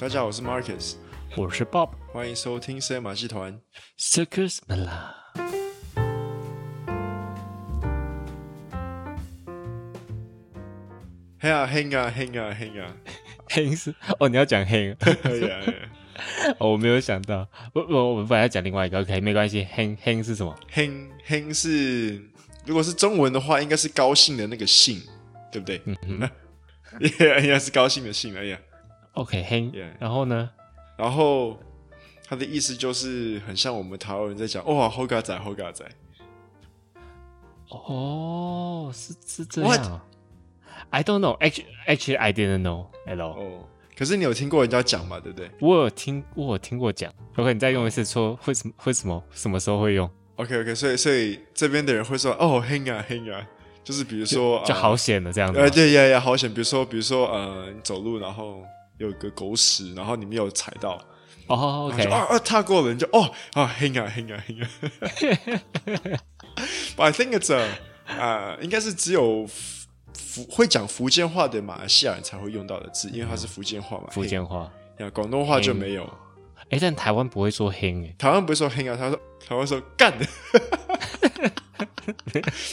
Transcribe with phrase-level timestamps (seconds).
[0.00, 0.94] 大家好，我是 Marcus，
[1.36, 3.60] 我是 Bob，欢迎收听深夜马戏团。
[3.98, 5.10] Circus Mala。
[11.40, 12.96] 嘿啊嘿啊嘿啊嘿啊，
[13.50, 13.92] 嘿是？
[14.20, 14.96] 哦，你要讲嘿，
[16.60, 20.56] 哦，我没有想到，我我我本来要讲另外一个，OK，没关系，嘿嘿是什么？
[20.70, 20.88] 嘿
[21.24, 22.22] 嘿是，
[22.64, 25.02] 如果是中文的话，应该是高兴的那个兴，
[25.50, 25.82] 对不对？
[25.86, 26.30] 嗯嗯，
[27.42, 28.56] 应该是高兴的兴，哎呀
[29.18, 30.48] ，OK，嘿，然后呢？
[30.96, 31.58] 然后
[32.26, 35.84] 他的意思就是很像我们台湾人在讲，哇，好嘎仔，好嘎仔。
[37.68, 40.00] 哦，是是这样。
[40.90, 41.36] I don't know.
[41.38, 43.36] Actually, actually, I didn't know at all.
[43.36, 43.64] 哦，
[43.96, 45.20] 可是你有听过人家讲嘛？
[45.20, 45.50] 对不对？
[45.60, 47.12] 我有听，我有听过讲。
[47.36, 48.72] OK，你再用一次，说会什么？
[48.76, 49.22] 会什么？
[49.32, 53.46] 什么时候会用？OK，OK，所以所以这边的人会说，哦，，Hang 啊 Hang 啊，
[53.84, 55.58] 就是比如说，就好险的这样子。
[55.58, 56.48] 呃，对呀呀，好险。
[56.48, 58.62] 比如说，比如说，呃，你走路然后
[58.98, 61.02] 有个狗屎，然后你没有踩到，
[61.46, 64.68] 哦啊，踏过了，你就哦啊黑啊黑啊黑啊。
[66.96, 69.48] But I think it's a 啊，应该是只有。
[70.14, 74.08] 福会讲福建话的马来西亚人才会用到的字，因为它是福建话嘛。
[74.10, 76.12] 福建话，呀，广东话就没有。
[76.70, 80.12] 哎，但台湾不会说 hang，” 哎，台湾不会说“hang ”啊，他说台湾说“干”。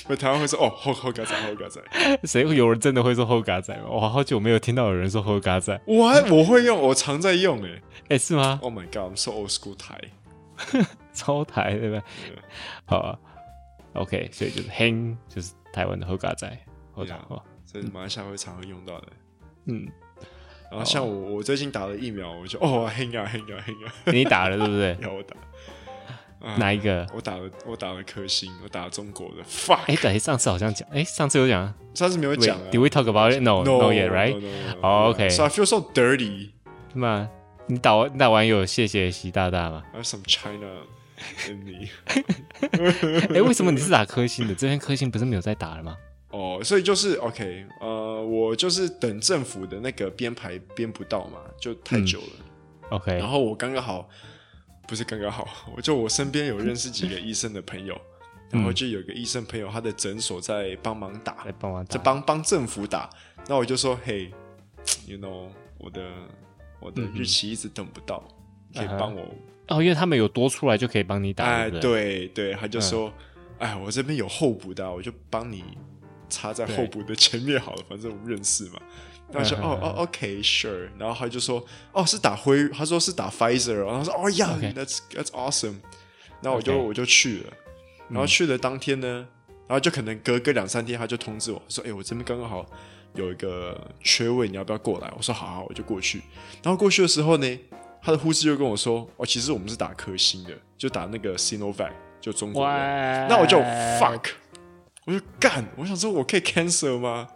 [0.07, 1.81] 不，台湾会说“哦，后后嘎仔，后嘎仔”。
[2.23, 3.85] 谁会有人真的会说“后嘎仔”吗？
[3.89, 5.79] 我好久没有听到有人说“后嘎仔”。
[5.85, 7.81] 我还我会用，我常在用哎。
[8.09, 9.99] 哎，是吗？Oh my god，I'm so old school 台，
[11.13, 12.01] 超台对吧？
[12.85, 13.17] 好啊
[13.93, 16.47] ，OK，所以就是“hang ”就是台湾的“后嘎仔”。
[16.93, 19.07] 好讲话，这是马来西亚会常会用到的。
[19.65, 19.87] 嗯，
[20.71, 24.97] 然后像我，我最近打了疫苗，我就哦，嘿呀嘿呀嘿呀，你打了对不对？
[25.01, 25.35] 有我打，
[26.57, 27.07] 哪一个？
[27.13, 29.43] 我打了，我打了颗星，我打了中国的。
[29.43, 32.57] fuck，哎，对，上次好像讲，哎，上次有讲，上次没有讲。
[32.71, 33.39] Did we talk about it?
[33.41, 34.35] No, no yet, right?
[34.81, 35.29] OK.
[35.29, 36.49] So I feel so dirty.
[36.91, 37.29] 是吗？
[37.67, 40.83] 你打完，打完有谢谢习大大吗？I have some China
[41.49, 41.87] in me.
[43.33, 44.53] 哎，为什么你是打颗星的？
[44.53, 45.97] 这边颗星不是没有在打了吗？
[46.31, 52.27] 哦，所以就是 OK，呃，我就是等政府的那个编排编不到嘛，就太久了。
[52.37, 52.43] 嗯、
[52.89, 54.09] OK，然后我刚刚好，
[54.85, 55.47] 不是刚刚好，
[55.77, 57.95] 我就我身边有认识几个医生的朋友，
[58.49, 63.09] 然后就有个医生朋友，他的诊所在帮忙打，在帮忙打，在帮帮政府打。
[63.47, 64.29] 那我就说，嘿
[65.07, 65.47] ，you know，
[65.77, 66.01] 我的
[66.81, 68.21] 我的日期一直等不到，
[68.73, 69.77] 嗯、可以帮我、uh.
[69.77, 71.45] 哦，因为他们有多出来就可以帮你打。
[71.45, 73.13] 哎，对对，对，他就说，
[73.59, 75.63] 哎、嗯，我这边有候补的，我就帮你。
[76.29, 78.79] 插在候补的前面好了，反正我们认识嘛。
[79.31, 80.87] 然后就哦哦，OK，Sure。
[80.99, 83.73] 然后他就说，哦，是打辉，他说是打 Pfizer。
[83.73, 85.77] 然后他说，哦呀，That's That's awesome。
[86.41, 87.53] 然后我就.我就去了。
[88.07, 89.27] 然后去了当天呢，
[89.67, 92.63] 然后就可能隔个两三天，他就通知我说，哎，我这边刚刚好
[93.15, 95.11] 有一个缺位，你要不要过来？
[95.17, 96.21] 我说好好，我就过去。
[96.61, 97.59] 然后过去的时候呢，
[98.03, 101.91] 他的护士就跟我说，哦，其实我们是打科兴的，就打那个 Sinovac，
[102.21, 103.27] 就中国的。
[103.27, 103.57] 那我就
[103.99, 104.29] fuck。
[105.05, 107.27] 我就干，我想说我可以 cancel 吗？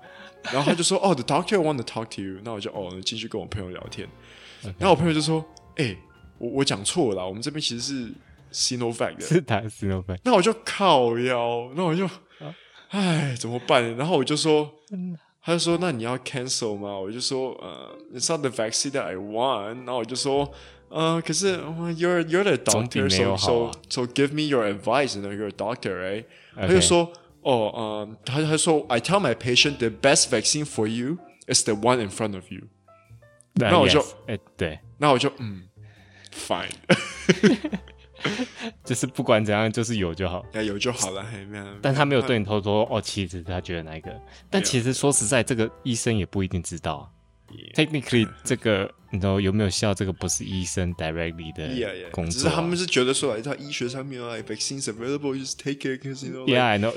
[0.43, 4.07] 然后他就说：“哦、oh,，the doctor want to talk to you。”那我就哦，进去跟我朋友聊天。
[4.77, 5.97] 然后我朋友就说：“哎、欸，
[6.37, 12.09] 我我讲错了，我们这边其实是 Sinovac 的，是打 Sinovac。”那我就靠腰，那我就，
[12.91, 13.95] 哎，怎么办？
[13.97, 14.71] 然后我就说，
[15.43, 20.49] 他就说：“那你要 cancel 吗？”我就说：“呃、uh,，it's not the vaccine that I want。”然后我就说
[20.87, 26.23] ：“呃，可是 you're you're the doctor，so so so give me your advice，and you're a doctor，right？、
[26.55, 26.67] Okay.
[26.67, 27.11] 他就说。
[27.41, 27.73] 哦，
[28.07, 31.17] 嗯，他他说，I tell my patient the best vaccine for you
[31.47, 32.61] is the one in front of you。
[33.55, 35.63] 那我就，哎，对，那我就，嗯
[36.31, 36.69] ，fine，
[38.85, 41.25] 就是不管怎样，就是有就好，有就好了，
[41.81, 44.21] 但他没有对你偷说，哦，其实他觉得哪一个？
[44.49, 47.11] 但其实说实在，这个医生也不一定知道。
[47.73, 49.93] Technically， 这个你知道有没有效？
[49.93, 56.45] 这个不是医生 directly 的工作，啊，只是他们是觉得说，在医学上面啊，vaccines available，just take it，cause you know。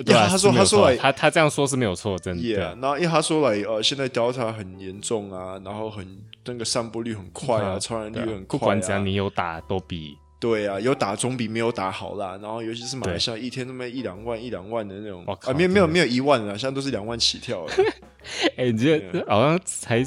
[0.03, 2.43] 对啊，他说他说来，他他这样说是没有错，真的。
[2.43, 6.07] Yeah，然后因为他说来，呃，现在 Delta 很严重啊，然后很
[6.45, 8.47] 那个散播率很快啊，传染率很快啊。
[8.49, 10.17] 不管怎样，你有打都比。
[10.43, 12.37] 对啊，有打总比没有打好啦。
[12.43, 17.73] 然后尤其是马来西亚，一天那么一两万、一两万的那种啊，没有没有没有一万了，现在都是两万起跳了。
[18.59, 20.05] 哎、欸，你这好像才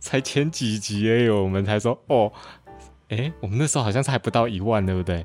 [0.00, 2.32] 才前几集也有，我们才说哦，
[3.10, 5.24] 哎、欸，我们那时候好像才不到一万，对不对？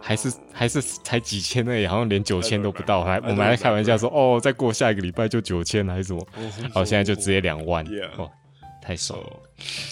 [0.00, 3.04] 还是还是才几千而已，好像连九千都不到。
[3.04, 6.26] 还我们还开玩笑说哦，再过下一个礼拜就九千还是什么？
[6.74, 7.84] 哦，现在就直接两万
[8.16, 8.30] 哦。
[8.82, 9.26] 太爽了。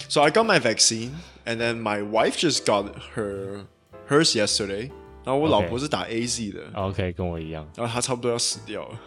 [0.09, 1.11] So I got my vaccine,
[1.45, 2.85] and then my wife just got
[3.15, 3.65] her
[4.07, 4.89] hers yesterday.
[5.23, 6.61] 然后我老婆是打 AZ 的。
[6.73, 7.67] OK，跟我一样。
[7.75, 8.99] 然后她差不多要死掉了。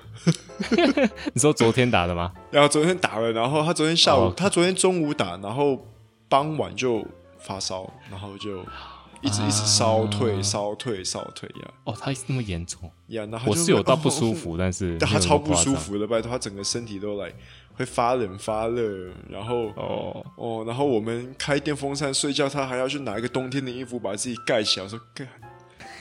[1.34, 2.32] 你说昨天打的吗？
[2.52, 5.84] 然后昨天打了，然后她昨天下午，她昨天中午打，然后
[6.28, 7.04] 傍晚就
[7.38, 8.60] 发烧，然后就
[9.22, 11.69] 一直一直烧退烧退烧退呀。
[11.82, 13.26] 哦，她那么严重呀？
[13.28, 17.32] 然后我是有到不舒服，但是她超不舒服的，拜托，她整个身体都来
[17.75, 25.29] 会发冷发热，然后哦哦，然后我们开电风扇睡觉，他还要去拿一个冬天的衣服把自己盖起来，我说干。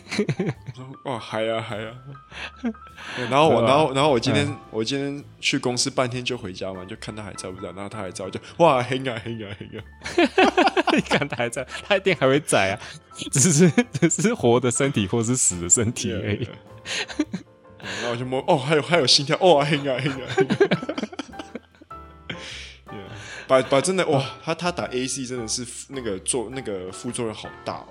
[1.06, 1.90] 哇，嗨呀嗨呀！
[3.30, 9.84] 然后我，然后，然后我今天，我今天去公司半天就回家嘛，就看他还在不在，然后他还在，我就哇，黑啊黑啊黑啊！
[10.94, 12.76] 你看他还在，他一定还会在啊，
[13.32, 13.72] 只是
[14.10, 16.48] 只是活的身体或是死的身体而已。
[17.80, 20.28] 然后我就摸，哦，还有还有心跳，哦，黑啊黑啊！
[23.62, 27.88] 把把真的哇，他他打 AC 真的是那个做那个副作用好大哦。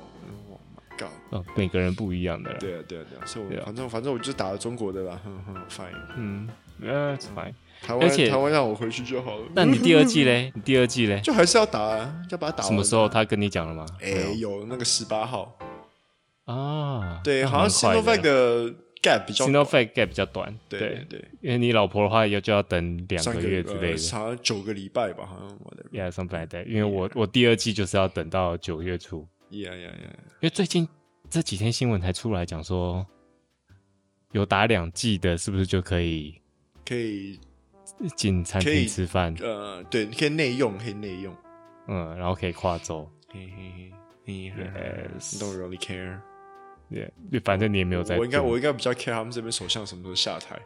[1.30, 2.56] 哦，每个人不一样的啦。
[2.60, 6.48] 对啊，对啊，对啊，所以我反正反正我就打了中国的啦，哼哼，fine，嗯，
[6.80, 9.44] 呃，fine，台湾台湾让我回去就好了。
[9.54, 10.52] 那你第二季嘞？
[10.54, 11.18] 你第二季嘞？
[11.24, 12.62] 就还是要打啊，要把它打。
[12.64, 13.84] 什么时候他跟你讲了吗？
[14.00, 15.56] 哎，有那个十八号
[16.44, 30.88] 啊，对，好像 Sinovac 的 gap 比较 Sinovac gap 比较短，对对，因为你老婆的话要就要等两个月之类的，好像九个礼拜吧，好像我的，Yeah something like that，因为我我第二季就是要等到九月初，Yeah Yeah Yeah，因为最近。
[31.30, 33.06] 这几天新闻才出来讲说，
[34.32, 36.38] 有打两季的，是不是就可以
[36.84, 37.40] 可以
[38.14, 39.34] 进餐厅吃饭？
[39.40, 41.34] 呃，对，可以内用，可以内用。
[41.88, 43.10] 嗯，然后可以跨州。
[43.32, 43.92] 嘿嘿
[44.26, 46.20] 嘿，Yes，don't really care。
[46.91, 48.17] 对，反正你也没有在。
[48.17, 50.59] 我应该，我应该比较 care 他们这边首相什么时候下台。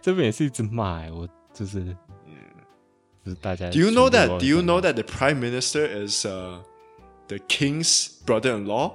[0.00, 1.84] 这边也是一直骂我，就是，
[3.24, 3.70] 就是大家。
[3.70, 4.38] Do you know that?
[4.38, 6.62] Do you know that the prime minister is uh
[7.28, 8.92] The king's brother-in-law?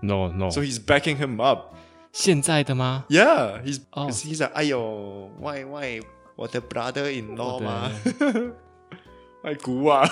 [0.00, 0.48] No, no.
[0.50, 1.74] So he's backing him up.
[2.12, 3.04] 现在的吗？
[3.10, 3.80] Yeah, he's.
[3.90, 6.02] Cause he's like, 哎呦，喂喂，
[6.36, 7.92] 我的 brother-in-law 吗？
[9.42, 10.08] 爱姑啊！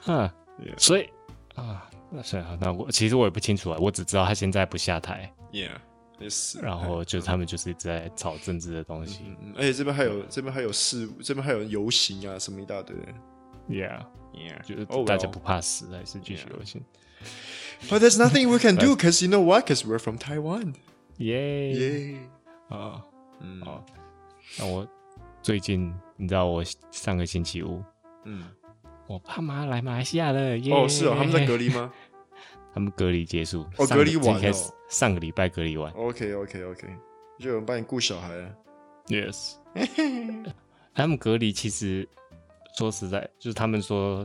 [0.00, 0.32] 哈，
[0.78, 1.10] 所以
[1.54, 5.31] 啊， 那算了，那我其实我也不清楚啊，我只知道他现在不下台。
[5.51, 5.71] Yeah,
[6.19, 6.61] yes.
[6.61, 9.23] 然后就他们就是一直在炒政治的东西。
[9.55, 12.95] 而且这边还有，这边还有事，这边还有游行啊，什么一大堆。
[13.69, 14.05] Yeah.
[14.33, 16.83] Yeah，就是大家不怕死，还是继续游行。
[17.89, 19.67] But there's nothing we can do, cause you know what?
[19.67, 20.75] Cause we're from Taiwan.
[21.17, 22.17] Yeah, yeah.
[22.69, 23.03] 啊，
[23.39, 23.83] 嗯，好。
[24.59, 24.87] 那我
[25.41, 27.83] 最近，你知道，我上个星期五，
[28.25, 28.43] 嗯，
[29.07, 30.57] 我爸妈来马来西亚了。
[30.71, 31.91] 哦，是哦，他们在隔离吗？
[32.73, 33.65] 他们隔离结束。
[33.77, 34.73] 哦，隔离完哦。
[34.89, 35.91] 上个礼拜隔离完。
[35.93, 36.87] OK, OK, OK。
[37.39, 38.49] 就有人帮你顾小孩啊
[39.07, 39.55] ？Yes。
[40.93, 42.07] 他们隔离其实。
[42.77, 44.23] 说实在，就是他们说，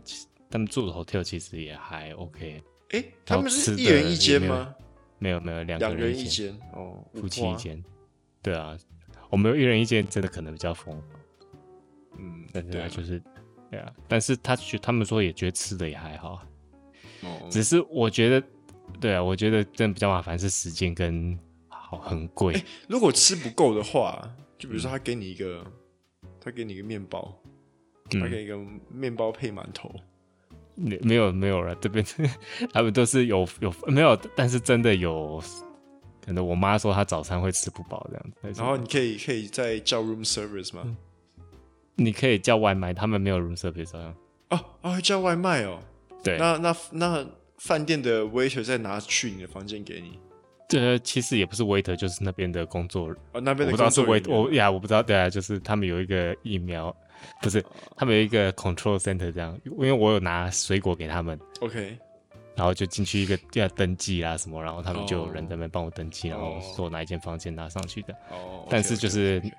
[0.50, 2.62] 他们住的 hotel 其实也还 OK。
[2.90, 4.74] 哎、欸，他们是一人一间吗？
[5.18, 7.82] 没有，没有，两个人一间哦，夫妻一间。
[8.42, 8.76] 对啊，
[9.30, 11.02] 我们一人一间真的可能比较疯。
[12.18, 13.22] 嗯，但是就是
[13.72, 16.46] 对啊，但是他觉他们说也觉得吃的也还好。
[17.22, 18.46] 哦，只是我觉得，
[19.00, 21.38] 对啊，我觉得真的比较麻烦是时间跟
[21.68, 22.64] 好很贵、欸。
[22.86, 25.64] 如果吃不够的话，就比如说他给你一个，
[26.22, 27.36] 嗯、他给你一个面包。
[28.20, 28.58] 还可以一个
[28.90, 29.90] 面包配馒头，
[30.74, 32.04] 没没有没有了，这边
[32.70, 35.42] 他们都是有有没有，但是真的有，
[36.22, 38.60] 可能我妈说她早餐会吃不饱这样子。
[38.60, 40.94] 然后你可以可以再叫 room service 吗？
[41.96, 44.14] 你可以叫外卖，他们没有 room service 啊。
[44.50, 45.78] 哦哦，叫外卖哦。
[46.22, 47.26] 对，那那那
[47.58, 50.18] 饭店的 waiter 再拿去你的房间给你。
[50.68, 53.16] 这其实也不是 waiter，就是那边的工作人。
[53.32, 55.02] 哦，那边的工作我不知道是 waiter，我呀，我不知道。
[55.02, 56.94] 对啊，就是他们有一个疫苗。
[57.40, 57.64] 不是，
[57.96, 61.96] 他们有一个 control center 这样，因为我有拿水果给他们，OK，
[62.56, 66.42] 然后就进去一个要登记啊什么，然后他们就有人在那边帮我登记，oh.
[66.42, 68.12] 然后说哪一间房间拿上去的。
[68.30, 69.52] 哦，oh, okay, 但是就是 okay, okay, okay.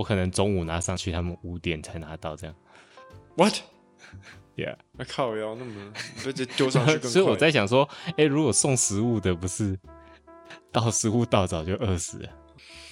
[0.00, 2.54] 我可能中午拿上去，他们五点才拿到这样。
[3.36, 9.78] What？Yeah，那靠腰那么直接丢上去， 所以我在想说，哎、欸，如果送食物的不是
[10.70, 12.28] 到食物到早就饿死了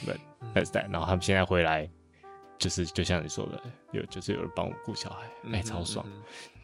[0.07, 0.19] ，But
[0.55, 0.91] that's that。
[0.91, 1.89] 然后他们现在回来。
[2.57, 6.07] 就是就像你说的，有就是有人帮我顾小孩，哎、超爽！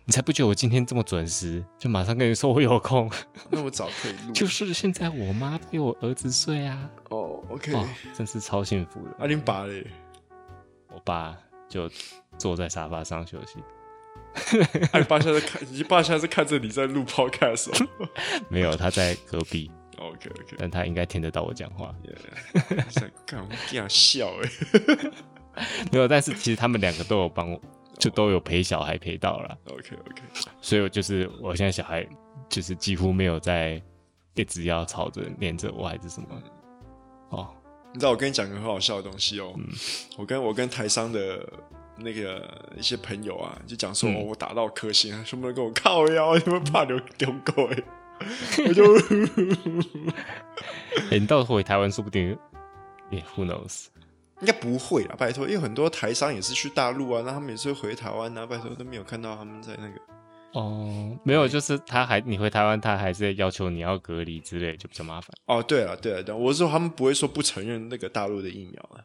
[0.04, 3.10] 你才不觉得我今天这么准时，就马上跟你说我有空。
[3.50, 4.30] 那么早可以录？
[4.32, 6.88] 就是现在我妈陪我儿子睡啊。
[7.10, 9.16] 哦，OK，哦，真是超幸福的。
[9.18, 9.84] 阿林爸嘞？
[11.00, 11.34] 我爸
[11.66, 11.90] 就
[12.36, 13.58] 坐在沙发上休息。
[14.92, 18.08] 哎，爸现在看，你爸现在是看着你在录 Podcast 哦。
[18.50, 19.70] 没有，他在隔壁。
[19.98, 21.94] OK OK，但他应该听得到我讲话。
[22.90, 23.48] 在干嘛？
[23.68, 25.62] 这样笑哎。
[25.90, 27.60] 没有，但是其实他们两个都有帮我，
[27.98, 29.58] 就都有陪小孩陪到了。
[29.70, 30.22] OK OK，
[30.60, 32.06] 所以我就是我现在小孩
[32.48, 33.82] 就是几乎没有在
[34.34, 36.28] 一直要吵着黏着我还是什么。
[37.30, 37.48] 哦，
[37.92, 39.66] 你知道我跟你讲个很好笑的东西哦，嗯、
[40.16, 41.46] 我跟我跟台商的
[41.96, 47.82] 那个一些朋友啊，就讲说、嗯哦、我打到颗星，他说不能跟我靠腰，你们怕丢丢狗哎，
[48.68, 48.94] 我就，
[51.10, 52.36] 欸、你到时候回台湾说不定
[53.10, 53.86] 也、Who knows？
[54.40, 60.00] 应该不会啦，拜托，因为很多台商也是去大陆啊，那他们也是回台湾啊，拜托都没有看到他们在那个。
[60.52, 65.30] 哦，没有，就是他还你回台湾，他还是要求你要隔离之类，就比较麻烦。
[65.46, 69.04] 哦，对了，对了，对，我是说他们不会说不承认那个大陆的疫苗啊。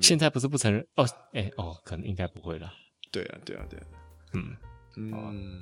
[0.00, 2.72] 现在不是不承认哦，哎哦，可能应该不会了。
[3.10, 3.86] 对啊，对啊，对啊。
[4.32, 4.56] 嗯
[4.96, 5.60] 嗯。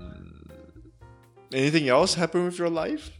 [1.50, 3.10] Anything else happen with your life?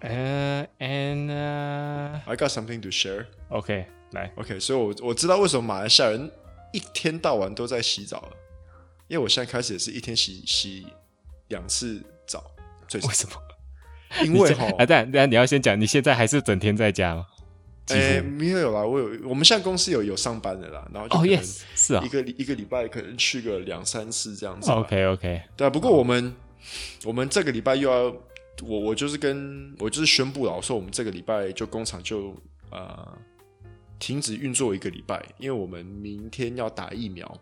[0.00, 3.26] Uh, and uh, I got something to share.
[3.48, 6.30] OK，来，OK，所以我我知道为什么马来西亚人
[6.72, 8.36] 一天到晚都在洗澡了，
[9.06, 10.86] 因为我现在开始也是一天洗洗。
[11.52, 12.42] 两次澡，
[12.88, 13.34] 最为什么？
[14.24, 17.26] 因为哈，啊，但但，你要先讲，你现在还是整天在家吗？
[17.88, 24.70] 哎、欸，没有啦，我有，我们现在公司有有上班的啦，然后就哦，yes，是啊，一个一个礼拜可能去个两三次这样子。
[24.70, 25.70] OK，OK，对啊。
[25.70, 26.32] 不过我们、哦、
[27.06, 28.02] 我们这个礼拜又要，
[28.62, 32.36] 我我就是跟我就是宣布了，我说我们这个礼拜就工厂就
[32.70, 33.18] 呃
[33.98, 37.40] 停止运作一个礼拜，因为我们明天要打疫苗，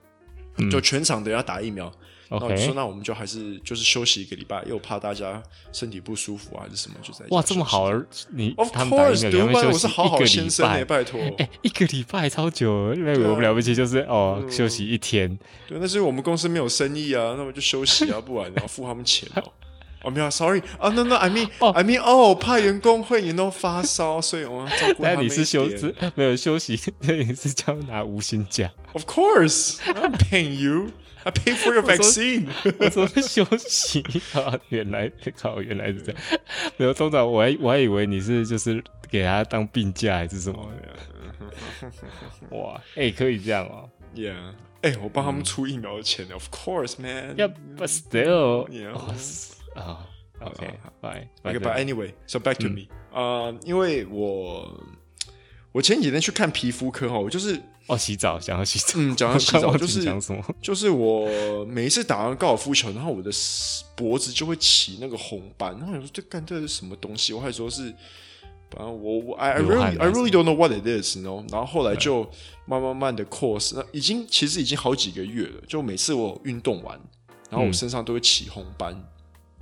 [0.57, 1.93] 嗯、就全场都要打疫苗。
[2.39, 7.91] 那我就说，那我们就还是就是休息一个礼拜，又怕大家身体不舒服啊，还是什么，就在哇，这么好，
[8.31, 19.53] 你 Of course，对，我是好好先生哎，拜托， 哎，一个礼拜超久，因为我们了不起 就是哦，休息一天，对，那是我们公司没有生意啊，那我就休息啊，不然然后付他们钱哦。
[20.03, 25.17] 哦，没有，sorry，啊，no no，I mean，I mean，哦，怕员工会员都发烧，所以我们照顾他们。
[25.17, 30.91] 那你是休息 没有休息，你是叫拿无薪假？Of course，I'm paying you。
[31.23, 32.47] I pay for your vaccine。
[32.79, 34.03] 我说休息
[34.33, 36.21] 啊，原来靠，原来是这样。
[36.79, 40.67] 没有，通常我还我还以为你是就是给他当病假还是什么。
[42.53, 43.87] 哇，哎、欸，可以这样哦。
[44.15, 47.37] Yeah，哎、欸，我帮他们出疫苗的钱、嗯、，Of course, man.
[47.37, 48.67] Yeah, but still.
[48.71, 48.97] Yeah.
[49.75, 50.07] 啊
[50.41, 51.29] ，OK，bye.
[51.43, 52.87] OK，but anyway, so back to me.
[53.13, 54.81] 啊，因为我
[55.73, 57.61] 我前几天去看皮肤科哈，我就是。
[57.87, 58.93] 哦，洗澡，想要洗澡。
[59.01, 60.07] 嗯，讲要洗澡 就是
[60.63, 63.33] 就是我每一次打完高尔夫球，然后我的
[63.97, 67.33] 脖子就会起那个红斑，然后我说这干这是什么东西？
[67.33, 67.93] 我还说是，
[68.71, 71.43] 反正我我 I I really I really don't know what it is，你知道？
[71.51, 72.31] 然后后来就
[72.65, 75.61] 慢慢慢的 course，那已经其实已经好几个月了。
[75.67, 77.01] 就每次我运动完，
[77.51, 78.95] 然后我身上都会起红斑，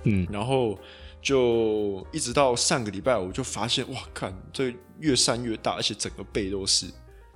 [0.03, 0.77] 嗯，然后
[1.21, 6.85] 就一直到上个礼拜，我就发现哇，看这越扇越大，而且整个背都是，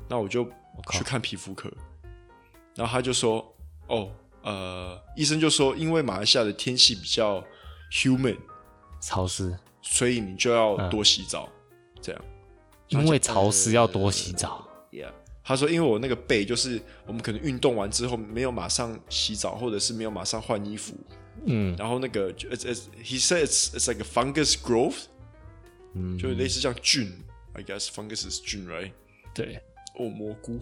[0.07, 0.47] 那我就。
[0.91, 1.71] 去看皮肤科，
[2.73, 3.45] 然后他就说
[3.85, 4.09] ：“哦，
[4.41, 7.43] 呃，医生就说，因为马来西亚的天气比较
[7.91, 8.39] humid
[8.99, 11.47] 潮湿，所以你就要多洗澡。
[11.67, 12.21] 嗯、这样，
[12.87, 14.67] 因为潮湿要多洗澡。
[14.91, 15.11] 呃、yeah，
[15.43, 20.95] 他说，因为我那个背就是我们可能运动完之后没有马上洗澡，或者是没有马上换衣服，
[21.45, 25.05] 嗯，然后那个 it's, it's, he said it's it's like a fungus growth，
[25.93, 27.11] 嗯，就类似像菌
[27.53, 28.91] ，I guess fungus is 菌，right？
[29.33, 29.61] 对。”
[29.95, 30.59] 哦，蘑菇，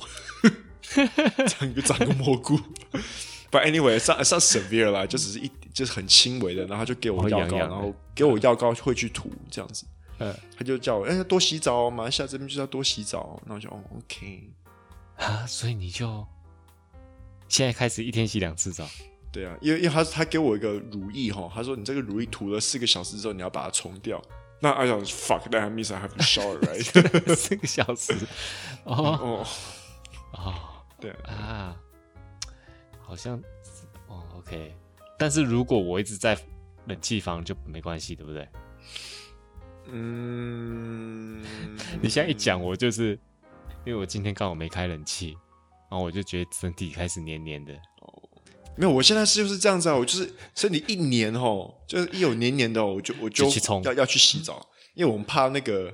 [1.48, 2.60] 长一个长个蘑菇。
[3.50, 6.66] But anyway，上上 severe 啦，就只是一，就是很轻微的。
[6.66, 9.86] 然后他就给我药膏，然后给我药膏会去涂这样子。
[10.20, 13.42] 嗯，他就叫我哎、欸、多洗澡马来西亚这边就是要多洗澡。
[13.46, 14.50] 然后我就哦，OK
[15.16, 16.28] 啊，所以你就
[17.48, 18.86] 现在开始一天洗两次澡。
[19.32, 24.22] 对啊，因为因为他他给我一个乳液哈，他说你这个乳液涂了四个小时之后，你要把它冲掉。
[24.60, 26.84] 那 I 想 fuck，that means I have to shower right？
[27.36, 28.14] 四个小时，
[28.84, 29.48] 哦哦
[30.34, 30.54] 哦，
[31.00, 31.76] 对啊，
[33.00, 33.42] 好像
[34.08, 34.76] 哦 OK，
[35.18, 36.38] 但是如果我一直在
[36.86, 38.48] 冷气房就没关系，对不对？
[39.88, 41.42] 嗯，
[42.00, 43.18] 你现在一讲，我就是
[43.84, 45.36] 因为我今天刚好没开冷气，
[45.90, 47.74] 然后我就觉得身体开始黏黏的。
[48.78, 55.94] 没有，我现在是就是这样子啊，我就是身体一黏吼，就是一有黏黏的，我就我就要去要，要去洗澡，因为我们怕那个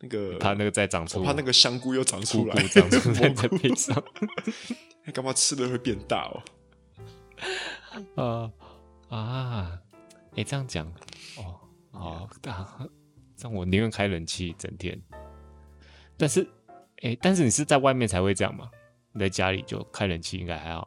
[0.00, 4.02] 那个怕那个再长出，我怕那个香菇又长出来，长出在背 上，
[5.14, 6.28] 干嘛吃的会变大
[8.16, 8.52] 哦？
[9.08, 9.78] 啊 啊，
[10.34, 10.86] 哎，这样讲
[11.36, 11.60] 哦
[11.92, 12.66] 哦，大，
[13.36, 15.00] 这样我宁愿开冷气整天，
[16.16, 16.46] 但是
[17.02, 18.68] 哎，但是你是在外面才会这样吗？
[19.12, 20.86] 你在家里就开冷气应该还好。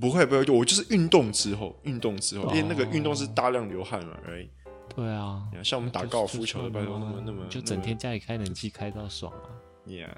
[0.00, 4.48] 不会不会，我就是运动之后，运动之后，因为那个运动是大量流汗嘛，right？
[4.96, 9.52] 对啊，像我们打高尔夫球的，拜托那么那么，就整天家里开冷气开到爽啊
[9.86, 10.08] ，yeah。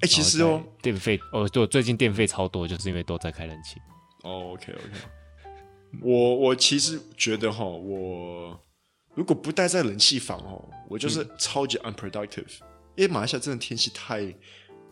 [0.00, 3.80] 哎，其实哦，电费哦，对，最近电费超多，就是因为都在开冷气。
[4.22, 4.82] 哦，OK OK。
[6.02, 8.58] 我我其实觉得哈，我
[9.14, 12.58] 如果不待在冷气房哦，我就是超级 unproductive。
[12.96, 14.20] 因为马来西亚真的天气太，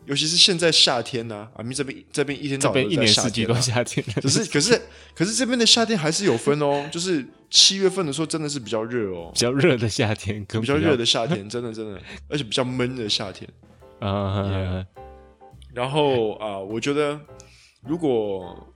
[0.06, 4.82] 尤其是现在夏天呢、啊，阿咪这边这边一天到晚一年四季都夏天，可是可是
[5.14, 13.48] 可是这边的夏天还是有分哦，就是七月份的时候真的是比较热哦，比较热的夏天，比较热的夏天， 真的真的，而且比较闷的夏天。
[14.00, 14.42] 啊。
[14.42, 14.86] Yeah.
[15.72, 17.18] 然后啊、呃，我觉得
[17.82, 18.74] 如果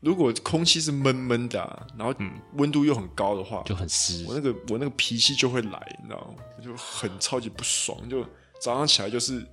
[0.00, 2.14] 如果空气是闷闷的、啊，然后
[2.54, 6.42] 温度又很高的话，就很湿，我那个我那个脾气就会来，你知道吗？
[6.62, 8.24] 就很超级不爽，就
[8.60, 9.44] 早上起来就是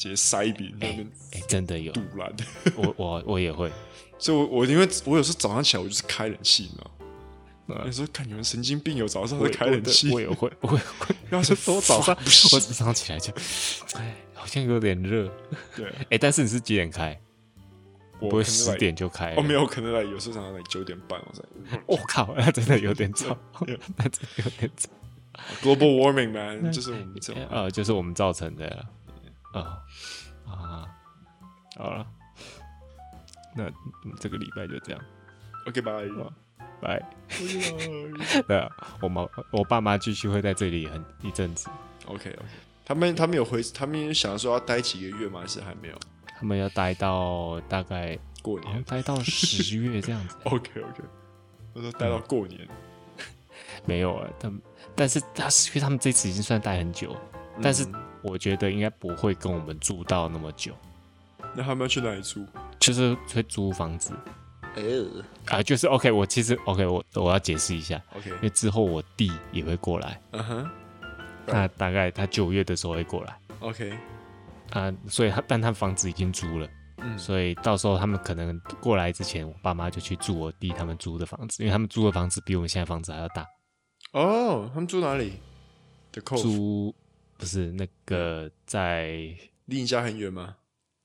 [0.00, 2.34] 直接塞饼那边，哎，真的有，赌烂。
[2.74, 3.70] 我我我也会，
[4.18, 6.90] 所以我，我我因为我有时候早上起来我就是开冷气，你知道
[7.66, 7.82] 吗？
[7.84, 11.14] 有时候看你们神经病，有早上会开冷气，我也会， 我也会。
[11.30, 12.16] 要是说早上，
[12.54, 13.30] 我早上起来就，
[13.98, 15.30] 哎，好像有点热。
[15.76, 17.20] 对，哎，但是你是几点开？
[18.20, 19.34] 我不会十点就开。
[19.34, 21.42] 哦，没有可能来，有时候常常来九点半，我才。
[21.86, 23.36] 我靠，那真的有点早，
[23.96, 24.88] 那真的有点早。
[25.62, 28.84] Global warming man，就是我们这呃，就是我们造成的
[29.52, 29.82] 啊
[30.46, 30.86] 啊。
[31.76, 32.06] 好了，
[33.54, 33.70] 那
[34.18, 35.00] 这个礼拜就这样。
[35.66, 36.06] OK，拜
[36.80, 37.02] 拜。
[38.46, 41.70] 对啊，我妈我爸妈继续会在这里很一阵子。
[42.06, 42.44] OK，OK。
[42.84, 45.40] 他们他们有回，他们想说要待几个月吗？
[45.40, 45.98] 还是还没有？
[46.38, 50.36] 他们要待到大概过年，待到十月这样子。
[50.44, 51.02] OK OK，
[51.72, 52.68] 我说待到过年，
[53.18, 53.24] 嗯、
[53.84, 54.28] 没有啊。
[54.40, 54.60] 他们，
[54.96, 57.16] 但是他是因为他们这次已经算待很久，
[57.56, 57.86] 嗯、但是
[58.22, 60.72] 我觉得应该不会跟我们住到那么久。
[61.54, 62.46] 那他们要去哪里住？
[62.78, 64.12] 就是会租房子。
[64.76, 65.06] 呃、
[65.46, 66.10] 啊，就是 OK。
[66.10, 68.00] 我其实 OK，我我要解释一下。
[68.16, 70.20] OK，因为之后我弟也会过来。
[70.30, 70.70] 嗯哼，
[71.46, 73.36] 他大概他九月的时候会过来。
[73.60, 73.92] OK。
[74.70, 83.44] 啊，所以他但他房子已经租了，嗯，所以到时候他们可能过来之前，我爸妈就去住我弟他们租的房子，因为他们租的房子比我们现在房子还要大。
[84.12, 85.40] 哦，他们住哪里？
[86.12, 86.94] 租
[87.40, 89.08] 不是那个在
[89.64, 90.56] 离你家很远吗？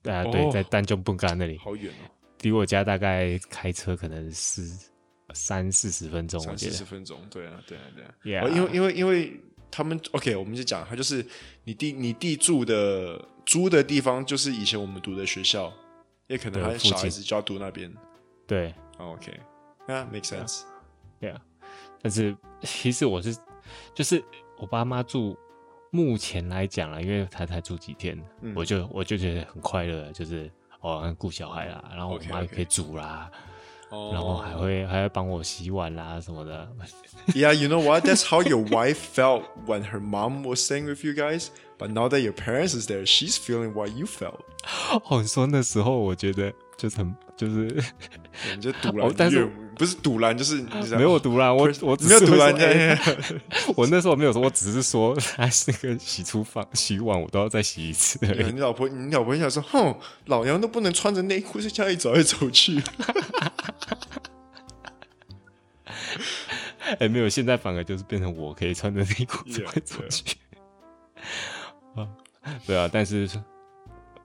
[0.04, 4.62] 对啊，对，在丹中布干那里，好远哦，离我家大概开车可能是
[5.34, 7.84] 三四十分钟，三四十分钟，对啊，对啊，
[8.22, 9.40] 对啊，因为因为因为
[9.72, 11.26] 他们 OK，我们就讲他就是
[11.64, 13.30] 你弟你弟住的。
[13.46, 15.72] 租的地方就是以前我们读的学校，
[16.26, 17.94] 也可能他小孩子就要读那边。
[18.48, 19.40] 对，OK，
[19.88, 20.64] 那 make sense，
[21.20, 21.40] 对啊。
[22.02, 23.38] 但是其实我是，
[23.94, 24.20] 就是
[24.58, 25.38] 我爸妈住，
[25.96, 33.32] 目前来讲啊，因为他才住几天，嗯、我就我就觉得很快乐，就是哦，顾小孩啦，然后我妈也可以煮啦。
[33.32, 34.12] Okay, okay.
[34.12, 36.68] 然后还会还会帮我洗碗啦什么的。
[37.28, 38.04] Yeah, you know what?
[38.04, 41.48] That's how your wife felt when her mom was staying with you guys.
[41.78, 44.42] But now that your parents is there, she's feeling what you felt.
[44.92, 47.94] 哦，你说那时候我觉得就是很就是，
[48.56, 49.48] 你就赌烂，但是
[49.78, 50.62] 不是赌烂，就是
[50.96, 51.56] 没有赌烂。
[51.56, 52.54] 我我没有赌烂。
[53.76, 58.18] 我那时候没有说，我只是说他那个洗厨房洗碗，我都要再洗一次。
[58.26, 62.82] 你老婆，你老婆想说，哼，老娘都不能穿着内裤在家里走来走去。
[66.86, 70.38] 哎、欸，没有，现在反而就是变成我可以穿着内裤走来走去。
[71.96, 72.08] 啊，
[72.66, 73.28] 对啊，但是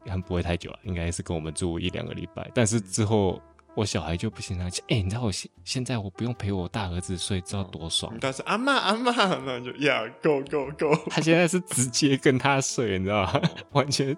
[0.07, 2.51] 还不会太久啊，应该是跟我们住一两个礼拜。
[2.55, 3.41] 但是之后
[3.76, 8.12] 我小孩就不行了，哎、欸，你知道我现现在我不用陪我大儿子睡，知道多爽？
[8.20, 10.94] 但是阿妈阿妈，那就呀，go go go。
[11.09, 13.40] 他现在是直接跟他睡，你知道吗？
[13.72, 14.16] 完全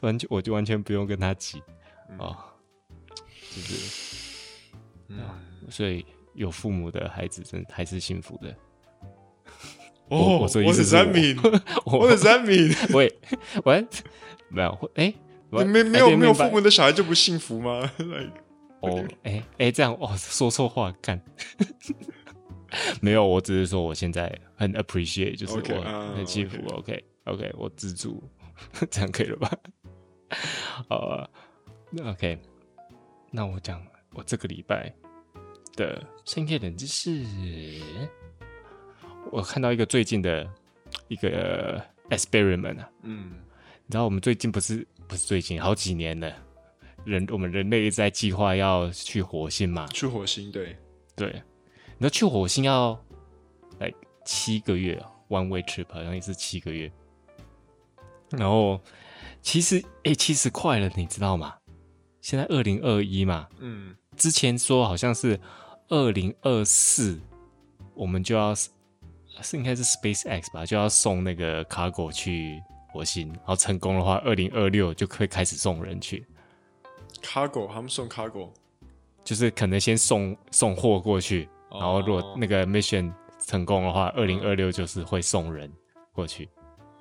[0.00, 1.60] 完全，我就完全不用跟他挤
[2.18, 2.54] 啊，
[3.54, 4.66] 就是，
[5.08, 5.18] 嗯，
[5.68, 8.54] 所以有父母的孩子真还是幸福的。
[10.08, 10.96] 哦，我说意思是
[11.84, 13.12] 我，我是三米，喂
[13.64, 13.86] 喂，
[14.48, 15.12] 没有，哎，
[15.50, 17.90] 没没有没有父母的小孩就不幸福吗？
[18.82, 21.20] 哦，哎哎，这样哦，说错话干，
[23.00, 28.22] 没有，我只是说我现在很 appreciate，就是我很幸福，OK OK，我自助，
[28.90, 29.50] 这样可以了吧？
[30.88, 31.30] 好，
[31.90, 32.38] 那 OK，
[33.30, 33.80] 那我讲
[34.14, 34.92] 我这个礼拜
[35.76, 37.24] 的深夜冷知识。
[39.30, 40.46] 我看到一个最近的
[41.08, 43.34] 一个 experiment 啊，嗯，
[43.86, 46.34] 你知道我们最近不是不是最近好几年了，
[47.04, 49.86] 人我们人类一直在计划要去火星嘛？
[49.88, 50.76] 去火星，对
[51.16, 51.28] 对，
[51.98, 52.98] 你知道去火星要
[53.78, 53.92] 来
[54.24, 56.90] 七个月，one way trip 好像也是七个月，
[58.30, 58.80] 然后
[59.40, 61.54] 其实哎，其实快了，你知道吗？
[62.20, 65.38] 现在二零二一嘛，嗯，之前说好像是
[65.88, 67.20] 二零二四，
[67.94, 68.54] 我们就要。
[69.40, 72.62] 是应该是 SpaceX 吧，就要送那个 cargo 去
[72.92, 76.24] 火星，然后成功的话，二零二六就可以开始送人去。
[77.22, 78.50] Cargo 他们送 cargo，
[79.24, 85.72] 就是可能先送送货过去，然后如果那个 mission 成功的话，二零二六就是会送人
[86.12, 86.48] 过去。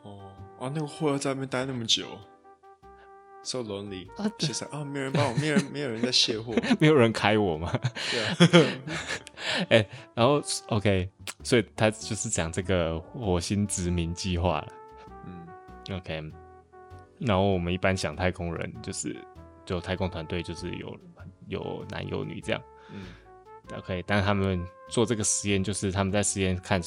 [0.03, 0.31] 哦。
[0.59, 2.05] 啊，那个货要在那边待那么久
[3.41, 7.71] ，so lonely 啊，其实啊，没有人帮我， 没有人，没有人在卸货， 没有人开我吗？
[8.11, 8.35] 对啊，
[9.69, 11.09] 哎、欸，然后 OK，
[11.43, 14.67] 所以他就是讲这个火星殖民计划了。
[15.25, 16.31] 嗯，OK，
[17.19, 19.15] 然后我们一般想太空人就是
[19.71, 20.97] 就太空团队就是有
[21.47, 22.61] 有男有女这样。
[22.91, 23.05] 嗯
[23.77, 26.81] ，OK，但他们做这个实验就是他们在实验看，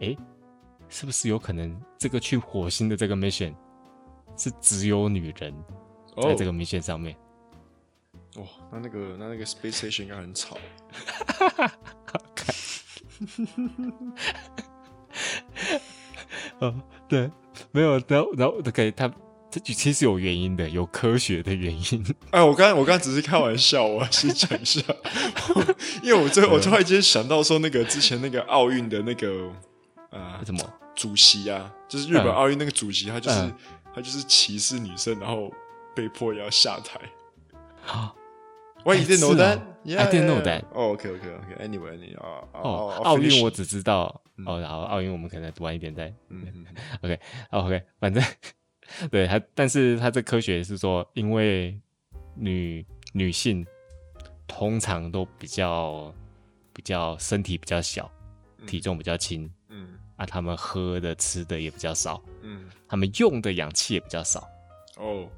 [0.00, 0.18] 哎、欸。
[0.88, 3.52] 是不是有可能这个去火星的这个 mission
[4.36, 5.52] 是只有女人
[6.22, 7.16] 在这个 mission 上面？
[8.36, 10.56] 哦，哦那那个那那个 space station 应该很吵。
[12.06, 12.54] 好看。
[16.60, 16.72] 哦，
[17.08, 17.28] 对，
[17.72, 19.12] 没有，然后然后 OK，他
[19.60, 22.16] 这其实有原因的，有科学的原因。
[22.30, 24.82] 哎，我刚我刚只是开玩笑，我先讲一下，
[26.02, 29.52] 因为我最后我突然间想到说，那个之前那个奥运的那个。
[30.10, 30.60] 啊，什么
[30.94, 31.70] 主席啊？
[31.88, 33.54] 就是日本奥运那个主席，他就是、嗯、
[33.94, 35.52] 他就是歧视女生，然后
[35.94, 36.98] 被迫要下台。
[37.86, 38.14] 啊
[38.82, 39.58] ，Why you didn't know that?
[39.84, 40.62] I didn't know that.
[40.72, 41.66] OK OK OK.
[41.68, 46.14] Anyway，你啊，哦，奥运我只知道哦，然后奥运我们可能晚一点再。
[46.30, 46.64] 嗯
[47.02, 48.24] ，OK OK，反正
[49.10, 51.78] 对他，但是他这科学是说，因为
[52.34, 53.66] 女女性
[54.46, 56.14] 通常都比较
[56.72, 58.10] 比较身体比较小，
[58.66, 59.50] 体重比较轻。
[59.68, 64.48] 嗯啊，他们喝的、吃的也比较少，嗯，他们用的氧气也比较少，
[64.96, 65.28] 哦，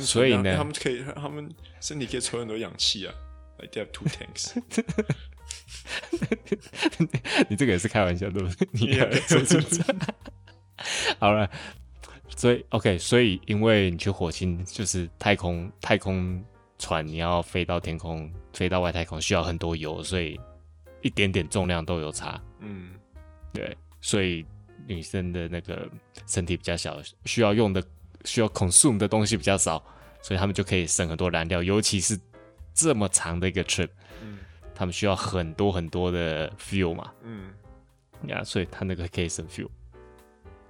[0.00, 1.48] 所以呢，他们可以，他们
[1.80, 3.14] 身体可以抽很多氧气啊
[3.60, 4.60] ，like they have two tanks。
[7.48, 8.66] 你这个也是开玩笑对不对？
[11.20, 11.48] 好了，
[12.36, 16.44] 所以 OK，所以因为你去火星就是太空太空
[16.78, 20.38] 船，你要飞到天空，飞到外太空需要很多油，所以
[21.00, 22.90] 一点点重量都有差，嗯。
[23.54, 24.44] 对，所以
[24.86, 25.88] 女生的那个
[26.26, 27.82] 身体比较小，需要用的
[28.26, 29.82] 需要 consume 的东西比较少，
[30.20, 32.20] 所以他们就可以省很多燃料，尤其是
[32.74, 33.88] 这么长的一个 trip，
[34.22, 34.40] 嗯，
[34.74, 37.50] 他们需要很多很多的 fuel 嘛，嗯，
[38.26, 39.70] 呀，所以他那个可以省 fuel，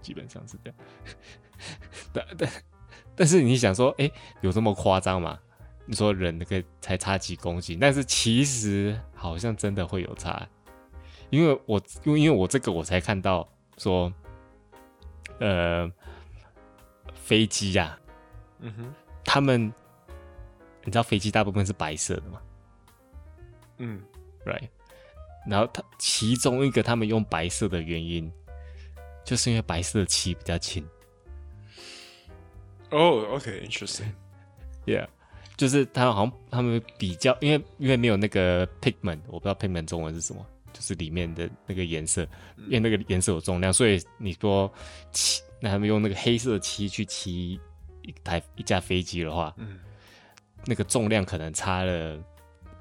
[0.01, 0.79] 基本上是这样。
[2.13, 2.51] 但 但
[3.17, 5.39] 但是你想说，哎，有这么夸张吗？
[5.87, 10.47] 你说人那个才差几公斤，但是其实好像真的会有差。
[11.31, 14.13] 因为我因为因为我这个我才看到说，
[15.39, 15.91] 呃，
[17.15, 18.01] 飞机呀、啊，
[18.61, 19.73] 嗯哼，他们
[20.85, 22.41] 你知道飞机大部分是白色的吗？
[23.79, 24.03] 嗯
[24.45, 24.69] ，right，
[25.49, 28.33] 然后他其中一个他们用白色的原因，
[29.25, 30.87] 就是因为白色的漆比较轻。
[32.97, 35.07] 哦、oh，OK，interesting，yeah，
[35.57, 40.45] 就是他们好像他们比较，因为因为没有那个 pigment，我不知道 pigment 中文是什么。
[40.73, 42.21] 就是里面的那个颜色，
[42.67, 44.71] 因为那个颜色有重量，所以你说
[45.11, 47.59] 漆，那他们用那个黑色的漆去漆
[48.03, 49.79] 一台一架飞机的话，嗯，
[50.67, 52.23] 那个重量可能差了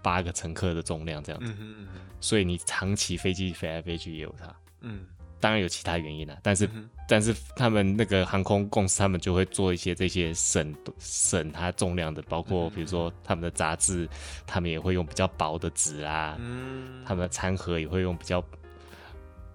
[0.04, 5.06] 八个乘客的重量这样子，嗯嗯嗯，所以你长期飞机飞来飞去也有差，嗯。
[5.40, 14.10] 当然有其他原因啦，但是、嗯、但是他们那个航空公司，他们就会做一些这些省省它重量的，包括比如说他们的杂志，
[14.48, 18.44] 他们也会用比较薄的纸啊，嗯，他们的餐盒也会用比较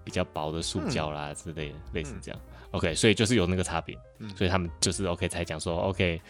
[0.03, 2.41] 比较薄的塑胶啦之类的，嗯、类似这样。
[2.71, 6.21] OK，所以就是有那个差别，嗯、所以他们就是 OK 才讲说 OK，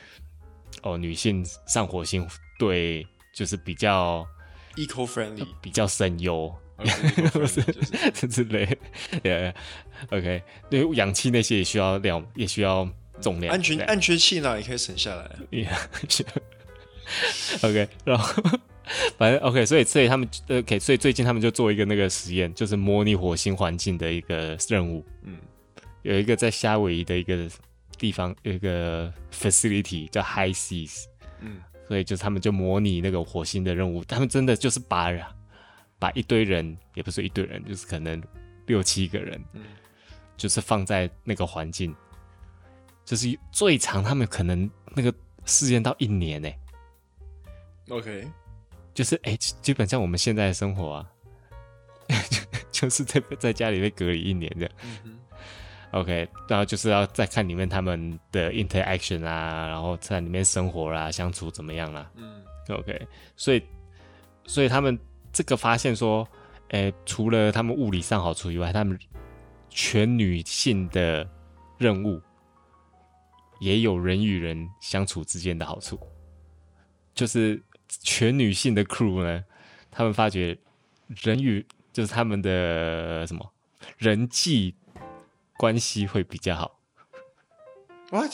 [0.82, 3.06] 哦，女性上火星对
[3.36, 4.26] 就是比较
[4.76, 6.52] eco friendly，比较省油。
[7.34, 7.62] 不是，
[8.14, 8.78] 是 之类，
[9.24, 12.90] Yeah，OK，对，氧气那些也需要量，也需要
[13.22, 13.54] 重量。
[13.54, 15.30] 安全安全气囊也可以省下来。
[17.62, 18.44] Yeah，OK，然后
[19.18, 25.06] 反正 OK，所以所以他们 OK，所以最近他们就做一个那个实验，就是模拟火星环境的一个任务。
[25.24, 25.38] 嗯，
[26.04, 27.48] 有一个在夏威夷的一个
[27.98, 31.04] 地方有一个 facility 叫 High Seas。
[31.42, 35.12] 嗯，所以就是他们就模拟那个火星的任务，他们真的就是把。
[36.02, 38.20] 把一堆人，也不是一堆人，就是可能
[38.66, 39.62] 六七个人，嗯，
[40.36, 41.96] 就是放在那个环境，
[43.06, 45.14] 就是最长他们可能那个
[45.46, 46.50] 试验到一年呢。
[47.90, 48.28] OK，
[48.96, 51.12] 就是哎、欸，基本上我们现在的生活啊，
[52.74, 54.72] 就是在在家里被隔离一年这样。
[55.04, 55.20] 嗯、
[55.92, 62.12] OK，然后就是要再看里面他们的 interaction 啊，然后在里面生活啦、啊，相处怎么样啦、啊。
[62.16, 63.64] 嗯，OK，所以
[64.48, 64.98] 所以他们。
[65.32, 66.28] 这个发现说，
[66.70, 68.98] 诶，除了他们物理上好处以外，他们
[69.70, 71.28] 全女性的
[71.78, 72.22] 任务
[73.60, 76.00] 也有人与人相处之间的好处，
[77.14, 79.44] 就是全女性的 crew 呢，
[79.90, 80.58] 他们发觉
[81.08, 83.54] 人与就是他们的什么
[83.98, 84.76] 人际
[85.58, 86.80] 关系会比较好。
[88.10, 88.34] What？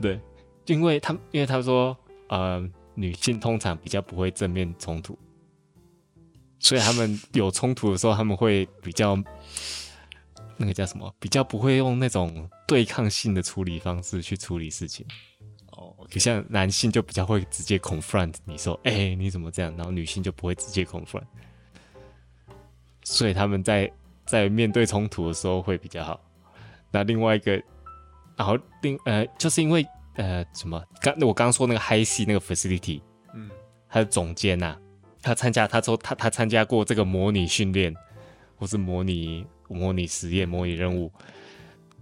[0.00, 0.20] 对，
[0.66, 1.96] 因为他因为他说，
[2.28, 5.18] 呃，女性通常比较不会正面冲突，
[6.60, 9.18] 所以他们有冲突的时候，他们会比较
[10.56, 11.12] 那个叫什么？
[11.18, 15.04] 比较不会用那种对抗性的处理方式去处理事情。
[15.72, 19.74] 哦，就像男性就比较会直接 confront 你说，哎、欸，你怎么这样？
[19.76, 21.24] 然后女性就不会直接 confront，
[23.02, 23.90] 所以他们在
[24.26, 26.20] 在面对冲突的时候会比较好。
[26.92, 27.60] 那另外一个。
[28.36, 33.02] 然后另呃，就是因为呃什么刚我刚刚说那个 Hi-C 那个 facility，
[33.34, 33.50] 嗯，
[33.86, 34.80] 他的总监呐、啊，
[35.22, 37.94] 他参加他说他他参加过这个模拟训练，
[38.56, 41.12] 或是模拟模拟实验、模拟任务，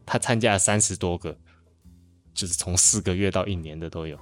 [0.07, 1.37] 他参加了三十多个，
[2.35, 4.18] 就是从四个月到一年的都有。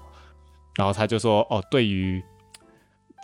[0.77, 2.23] 然后他就说哦，对于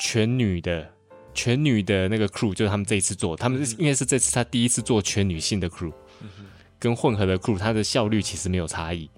[0.00, 0.90] 全女的
[1.34, 5.92] 全女的那个 crew，就是他们这一次做，他们是因为是这次他第一次做全女性的 crew。
[6.78, 9.08] 跟混合的 crew，它的效率其实没有差异，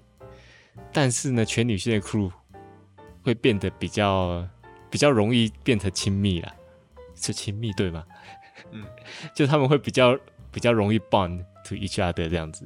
[0.93, 2.31] 但是呢，全女性的 crew
[3.23, 4.47] 会变得比较
[4.95, 6.49] 比较容易变成亲密啦，
[7.15, 8.01] 是亲密对吗？
[8.71, 8.81] 嗯，
[9.35, 10.17] 就他们会比较
[10.53, 12.65] 比较容易 bond to each other 这样子，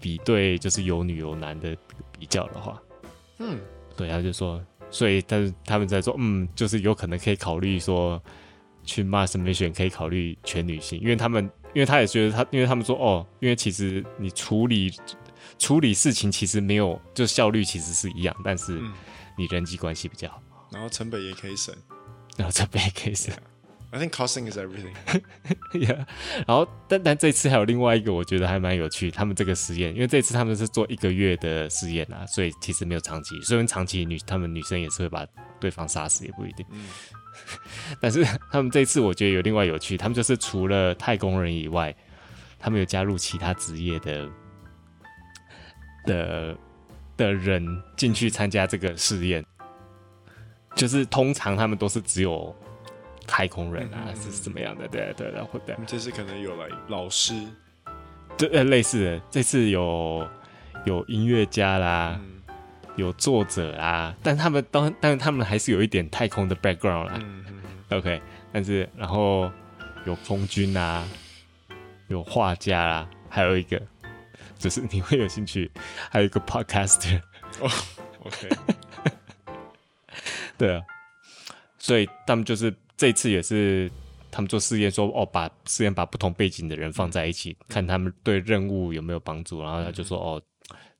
[0.00, 1.76] 比对就是有女有男的
[2.18, 2.82] 比较的话，
[3.38, 3.56] 嗯，
[3.96, 8.20] 对，他就说，所以但是他们在说，嗯，就是有可能可以考虑说
[8.82, 11.48] 去 Mars Mission 可以考虑全女性，因为他们。
[11.74, 14.90] 因为他也觉得他，因为他们说哦，因为其实你处理
[15.58, 18.80] 处理事情其实没有，就效率其实是一样，但是
[19.36, 20.40] 你人际关系比较好，
[20.70, 21.74] 然后成本也可以省，
[22.36, 23.34] 然后成本也可以省。
[23.92, 24.92] I think costing is everything.
[25.72, 26.04] Yeah.
[26.46, 29.10] 然后但但这次还有另外一个，我觉得还蛮有趣。
[29.10, 33.40] 他们这个实验，因为这次他们是做一个月的实验啊，所以其实没有长期。
[33.42, 35.24] 虽然长期女他们女生也是会把
[35.60, 36.66] 对方杀死，也不一定。
[36.72, 36.88] 嗯
[38.00, 41.94] 但是他们这次我觉得有另外有趣，他们就是除了太空人以外，
[42.58, 44.28] 他们有加入其他职业的
[46.04, 46.56] 的
[47.16, 47.64] 的人
[47.96, 49.44] 进去参加这个试验。
[50.76, 52.54] 就是通常他们都是只有
[53.26, 54.86] 太空人啊，是怎么样的？
[54.86, 55.74] 对对，然后对。
[55.86, 57.34] 这次可能有来老师，
[58.38, 60.28] 对呃类似的，这次有
[60.84, 62.20] 有音乐家啦。
[62.20, 62.34] 嗯
[62.96, 67.12] 有作者啊，但他们当但是他们还是有一点太空的 background 啦。
[67.16, 67.98] 嗯嗯嗯。
[67.98, 69.52] OK，但是然后
[70.06, 71.06] 有空军啊，
[72.08, 73.78] 有画家啦，还有一个
[74.58, 75.70] 就是你会有兴趣，
[76.10, 77.20] 还有一个 podcaster。
[77.60, 77.70] 哦
[78.24, 78.48] ，OK。
[80.58, 80.82] 对啊，
[81.78, 83.90] 所以他们就是这次也是
[84.30, 90.42] 他们做试验说哦，把试验把不同背景的人放在一起，嗯、看他们对任务有没有帮助，然后他就说哦。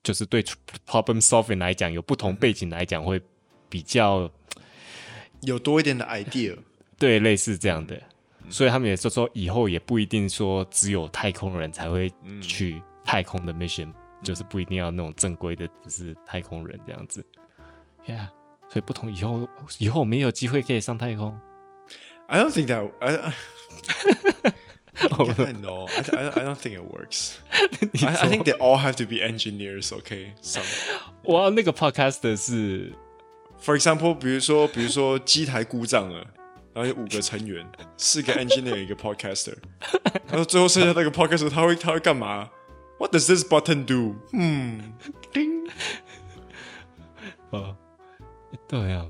[0.02, 0.40] 就是对
[0.86, 3.20] problem solving 来讲，有不同背景来讲，会
[3.68, 4.30] 比较
[5.40, 6.56] 有多一点的 idea。
[6.96, 8.00] 对，类似这样的，
[8.48, 12.08] 所以他们也是说，以后也不一定说只有太空人才会
[12.40, 13.92] 去太空的 mission，
[14.22, 17.26] 就是不一定要那种正规的，只是太空人这样子。
[18.06, 18.28] Yeah，
[18.68, 19.48] 所以不同以后，
[19.79, 21.38] 以后我们也有机会可以上太空。
[22.26, 23.33] I don't think that I, I...
[24.98, 25.87] I know.
[25.88, 27.37] I, I, I don't think it works.
[28.02, 29.94] I, I think they all have to be engineers.
[29.94, 30.33] OK，
[31.24, 32.92] 哇，那个 podcast 是
[33.62, 36.26] ，for example，比如说，比如说机台故障了，
[36.72, 37.64] 然后有五个成员，
[37.98, 39.55] 四个 engineer，一个 podcaster，
[40.29, 42.48] 然后最后剩下那个 podcaster，他会他会干嘛
[42.98, 44.16] ？What does this button do？
[44.33, 44.94] 嗯，
[45.31, 45.68] 叮。
[47.50, 47.76] 哦，
[48.68, 49.06] 对啊，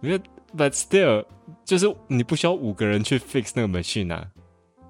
[0.00, 0.18] 因为
[0.56, 1.24] but still，
[1.64, 4.26] 就是你不需要五个人去 fix 那个 machine 啊。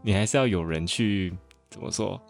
[0.03, 1.31] 你还是要有人去
[1.68, 2.20] 怎么说？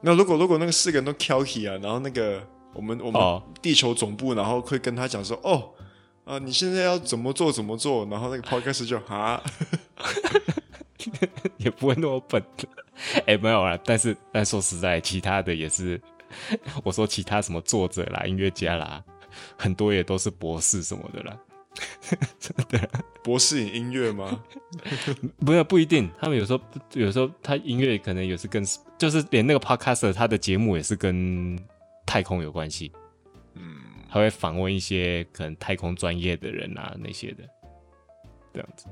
[0.00, 2.40] 那如果如果那个四个人都 Kelky 啊，然后那个
[2.72, 5.70] 我们我们地球总部，然后会跟他讲说，哦，
[6.24, 9.42] 啊，你现在要怎么做怎么做，然后那个 Podcast 就哈，
[11.58, 12.40] 也不会那么笨。
[13.26, 16.00] 哎，没有啊，但是但说实在，其他的也是，
[16.84, 19.02] 我说其他什么作者啦、音乐家啦，
[19.58, 21.38] 很多也都是博士什么的啦。
[22.38, 22.88] 真的，
[23.24, 24.40] 博士影音乐吗？
[25.44, 26.60] 不要不一定，他们有时候
[26.92, 28.64] 有时候他音乐可能也是跟，
[28.96, 31.58] 就是连那个 podcaster 他的节目也是跟
[32.06, 32.92] 太空有关系。
[33.54, 33.76] 嗯，
[34.08, 37.42] 他会访问一些可能太空专业的人啊那些的，
[38.52, 38.86] 这样子。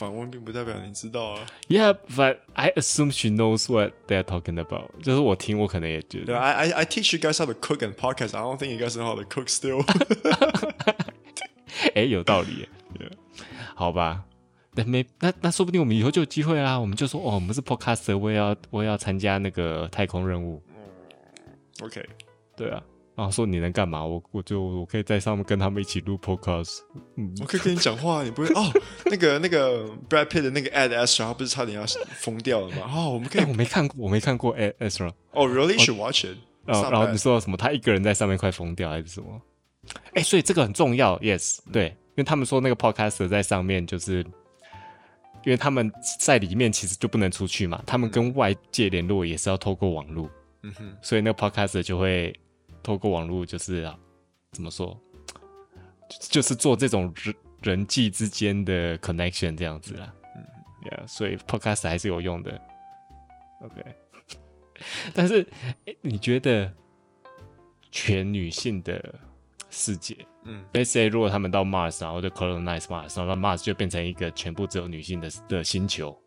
[0.00, 1.46] 访问并不代表你知道啊。
[1.68, 4.90] Yeah, but I assume she knows what they're talking about。
[5.02, 6.38] 就是我听，我可能也觉得。
[6.38, 8.36] I I I teach you guys how to cook and podcast.
[8.36, 9.84] I don't think you guys know how to cook still.
[11.94, 13.12] 哎，有道理耶，Yeah.
[13.74, 14.24] 好吧，
[14.72, 16.78] 那没那那说不定我们以后就有机会啦。
[16.78, 20.62] 我们就说哦，我们是 podcaster，我也要我也要参加那个太空任务。
[21.82, 22.02] OK，
[22.56, 22.82] 对啊，
[23.21, 24.03] 然后说你能干嘛？
[24.03, 26.79] 我我就我可以在上面跟他们一起录 podcast。
[27.17, 28.71] 嗯，我可以跟你讲话，你不会哦？
[29.05, 32.89] 那个那个 Brad Pitt 的那个 Ad Astra，他不是差点要疯掉了吗？
[32.91, 35.11] 哦，我们可以，我没看过，我没看过 Ad Astra。
[35.33, 36.35] 哦，Really should watch it。
[36.65, 37.55] 然后然后你说什么？
[37.55, 39.39] 他一个人在上面快疯掉还是什么？
[40.15, 44.21] 哎，所以这个很重要，yes，对，因为他们说那个 podcaster 在上面，就是
[45.43, 50.27] 因为他们在里面其实就不能出去嘛，他们跟外界联络也是要透过网络，
[50.63, 52.33] 嗯哼，所以那个 podcaster 就会
[52.83, 53.97] 透过网络，就是啊，
[54.51, 54.99] 怎么说，
[56.29, 60.43] 就是做这种人人际之间的 connection 这样子啦，嗯
[60.85, 62.61] ，yeah，所以 podcaster 还是有用的
[63.63, 63.83] ，OK，
[65.13, 65.47] 但是
[66.01, 66.71] 你觉得
[67.91, 69.19] 全女性的？
[69.73, 76.21] 世界，嗯，Let's say 如果他们到 Mars，然后就 colonize Mars，然后 Mars 就变成一个全部只有女性的的星球。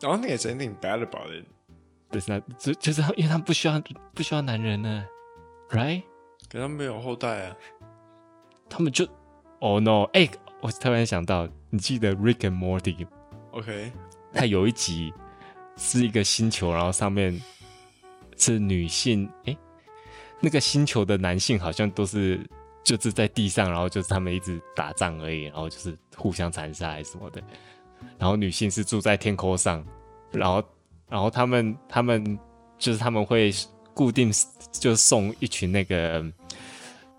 [0.00, 1.46] I don't think there's anything bad about it。
[2.12, 3.82] 对，那就就是因为他们不需要
[4.14, 5.04] 不需要男人呢
[5.70, 6.02] ，right？
[6.50, 7.56] 可他们没有后代啊，
[8.68, 9.06] 他们就
[9.60, 10.04] ，Oh no！
[10.12, 13.92] 哎、欸，我突然想到，你记得 Rick and Morty？OK，
[14.32, 15.12] 他有一集
[15.76, 17.40] 是一个星球，然后上面
[18.36, 19.58] 是女性，哎、欸。
[20.40, 22.40] 那个星球的男性好像都是
[22.84, 27.42] 就是在地上，然后就是他们一直打仗而已，然后就是互相残杀还是什么的。
[28.16, 29.84] 然后女性是住在天空上，
[30.30, 30.62] 然后
[31.10, 32.38] 然后他们他们
[32.78, 33.50] 就是他们会
[33.98, 34.30] 固定
[34.70, 36.24] 就送一群那个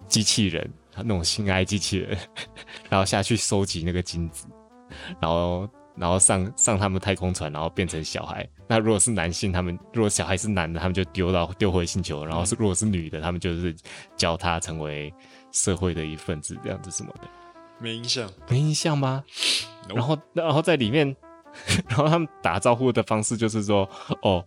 [0.07, 2.17] 机器人，那种性爱机器人，
[2.89, 4.47] 然后下去收集那个精子，
[5.19, 5.69] 然后。
[5.95, 8.47] 然后上上他们太空船，然后变成小孩。
[8.69, 12.23] 那如果是男性，他们如果小孩是男的，他们就丢到丢回星球。
[12.25, 13.75] 然后是如果是女的，他们就是
[14.15, 15.13] 教他成为
[15.51, 17.27] 社会的一份子，这样子什么的。
[17.79, 19.21] 没印象，没印象吗
[19.89, 19.95] ？No.
[19.95, 21.13] 然后然后在里面，
[21.89, 23.89] 然后他们打招呼的方式就是说，
[24.21, 24.45] 哦，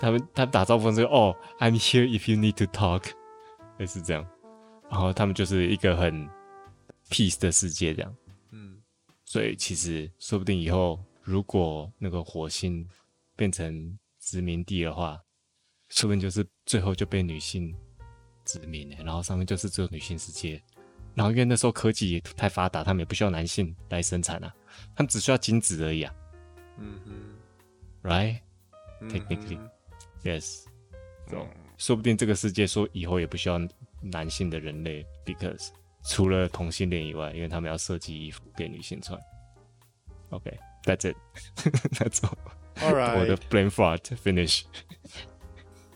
[0.00, 3.10] 他们他们打招呼是哦，I'm here if you need to talk，
[3.78, 4.26] 类似这样。
[4.90, 6.28] 然后他们就是一个很
[7.10, 8.14] peace 的世界这样。
[8.50, 8.80] 嗯
[9.24, 12.88] 所以其实说不定以后如果那个火星
[13.36, 15.20] 变成殖民地的话，
[15.90, 17.74] 说不定就是最后就被女性
[18.44, 20.62] 殖民了，然后上面就是只有女性世界。
[21.14, 24.54] 然后因为那时候科技也太发达，他们也不需要男性来生产啊，
[24.94, 26.14] 他们只需要精子而已啊。
[26.78, 27.12] 嗯哼
[30.22, 33.60] So，说不定这个世界说以后也不需要
[34.00, 35.68] 男性的人类，because。
[36.04, 39.20] 除了同性恋以外，因为他们要设计衣服给女性穿。
[40.30, 42.38] OK，That's it，That's all。
[42.76, 44.62] All right，我的 brain fart finish。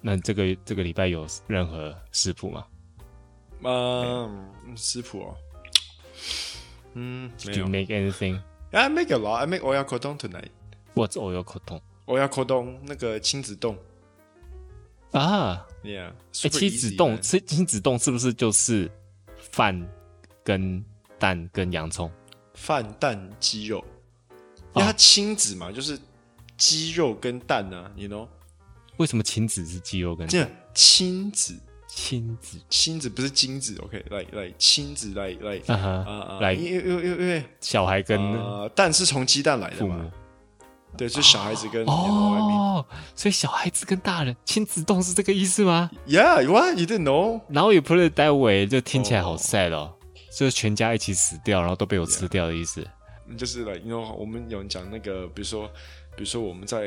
[0.00, 2.66] 那这个这个礼拜有任何食谱吗？
[3.62, 5.36] 嗯，食谱哦。
[6.94, 8.40] 嗯，Did you make anything?
[8.72, 9.36] I make a lot.
[9.36, 10.50] I make oyakodon tonight.
[10.94, 11.80] What's oyakodon?
[12.06, 13.78] Oyakodon 那个亲子冻
[15.12, 16.10] 啊，Yeah。
[16.42, 18.90] 哎，亲子冻亲亲子冻是不是就是
[19.38, 19.88] 饭？
[20.44, 20.84] 跟
[21.20, 22.10] 蛋跟洋葱，
[22.54, 23.84] 饭蛋鸡肉，
[24.74, 25.96] 因为它亲子嘛，就是
[26.56, 28.26] 鸡肉跟蛋啊，you know？
[28.96, 30.50] 为什么亲子是鸡肉跟蛋？
[30.74, 34.04] 亲子，亲子，亲子不是精子，OK？
[34.10, 38.20] 来来，亲子来来啊哈，来，因为因为因为小孩跟
[38.74, 40.10] 蛋是从鸡蛋来的嘛？
[40.96, 47.40] 对，就小孩子跟哦，所以小孩子跟大人亲子冻是这个意思吗？Yeah，what you didn't know？
[47.48, 49.94] 然后 you put it that way，就听起来好 sad 哦。
[50.30, 52.82] 就是全家一起死掉，然后都被我吃掉的意思。
[52.82, 53.36] Yeah.
[53.36, 55.66] 就是来，因为我们有人讲那个，比如说，
[56.16, 56.86] 比如说我们在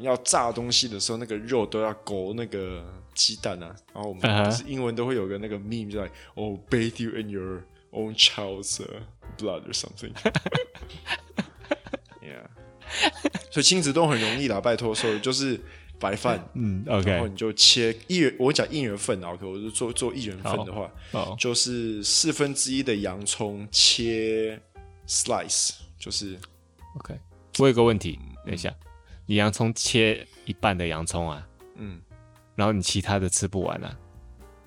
[0.00, 3.74] 要炸东西的时候，那个肉都要勾那个鸡蛋啊。
[3.92, 8.80] 然后我们英文都会有个那个 meme，就在 Oh,，bathe you in your own child's
[9.38, 10.12] blood or something。
[13.50, 15.60] 所以亲子都很容易啦，拜托， 所以就是。
[16.00, 20.90] 白饭，嗯，OK，然后你就切一人，我讲一人份啊，OK，我就做做一人份的话，
[21.38, 24.58] 就是四分之一的洋葱切
[25.06, 26.38] slice，就是
[26.98, 27.20] OK。
[27.58, 28.74] 我有个问题，等一下，
[29.26, 32.00] 你洋葱切一半的洋葱啊，嗯，
[32.54, 33.94] 然后你其他的吃不完啊，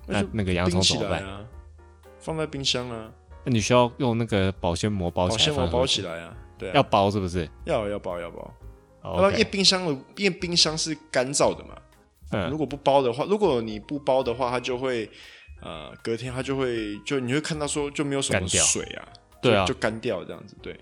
[0.05, 1.43] 那那个洋葱怎么办啊？
[2.19, 3.11] 放在冰箱啊？
[3.43, 6.37] 那你需要用那个保鲜膜包起来，保鲜膜包起来啊？
[6.59, 7.49] 对，要包是不是？
[7.65, 8.53] 要要包要包。
[9.03, 9.31] Okay.
[9.31, 11.75] 因为冰箱的，因为冰箱是干燥的嘛。
[12.31, 12.49] 嗯。
[12.49, 15.09] 如果不包的话，如果你不包的话，它就会，
[15.61, 19.07] 呃，隔天它就会，就你会看到说就没有什么水啊。
[19.41, 19.65] 对啊。
[19.65, 20.79] 就干掉这样子，对。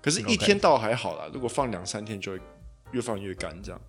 [0.00, 1.28] 可是，一天倒还好啦。
[1.32, 2.40] 如果放两三天，就会
[2.92, 3.80] 越放越干这样。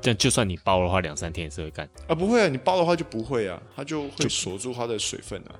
[0.00, 1.86] 这样就算你包的话，两三天也是会干。
[2.06, 5.52] 啊，不会啊，你包的话就不会啊，它就会锁住它的水分啊。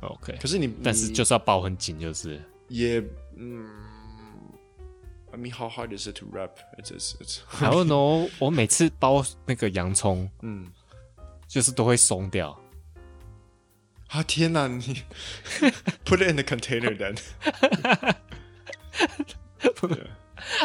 [0.00, 0.34] OK。
[0.40, 2.40] 可是你，但是就是要包很紧，就是。
[2.68, 3.02] 也，
[3.36, 3.68] 嗯。
[5.32, 6.58] I mean, how hard is it to wrap?
[6.78, 7.40] It's it's.
[7.60, 8.30] I don't know.
[8.38, 10.70] 我每次包那个洋葱，嗯，
[11.46, 12.58] 就是都会松掉。
[14.08, 14.68] 啊天哪！
[14.68, 15.02] 你
[16.04, 17.18] put it in the container then.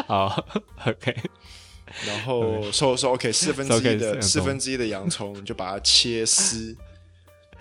[0.06, 0.46] 好
[0.86, 1.14] ，OK。
[2.06, 6.74] 然后说说 OK，四分之一的四分之一的洋葱，你就把它切丝。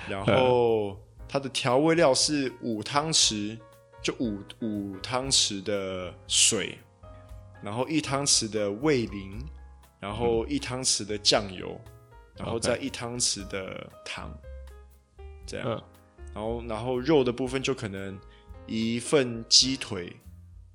[0.08, 0.98] 然后
[1.28, 3.58] 它的调味料是五汤匙，
[4.02, 6.78] 就五五汤匙的水，
[7.62, 9.40] 然后一汤匙的味淋，
[10.00, 11.80] 然后一汤匙的酱油，
[12.36, 14.36] 然后再一汤匙的糖，
[15.46, 15.84] 这样。
[16.34, 18.18] 然后然后肉的部分就可能
[18.66, 20.16] 一份鸡腿，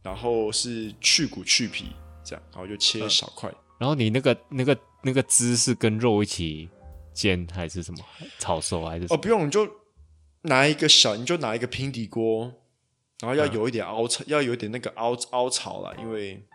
[0.03, 1.87] 然后是去骨去皮，
[2.23, 3.51] 这样，然后就切小块。
[3.79, 6.69] 然后你那个那个那个汁是跟肉一起
[7.13, 7.99] 煎还是什么
[8.39, 9.15] 炒熟还是什么？
[9.15, 9.67] 哦，不用，你就
[10.43, 12.53] 拿一个小，你就拿一个平底锅，
[13.21, 16.47] 然后要有一点凹槽，嗯、要有一点那个凹凹槽啦，因为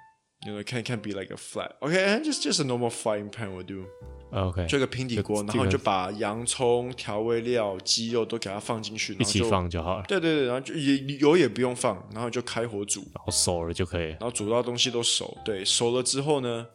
[0.46, 1.72] you know can can be like a flat。
[1.80, 3.86] OK，and just just a normal frying pan will do。
[4.32, 10.06] OK，这个平底锅，然后你就把洋葱、调味料、鸡肉都给它放进去，一起放就好了。
[10.08, 14.10] 对对对，然后就也油也不用放，然后就开火煮，然后熟了就可以。
[14.12, 16.66] 然后煮到东西都熟，对，熟了之后呢？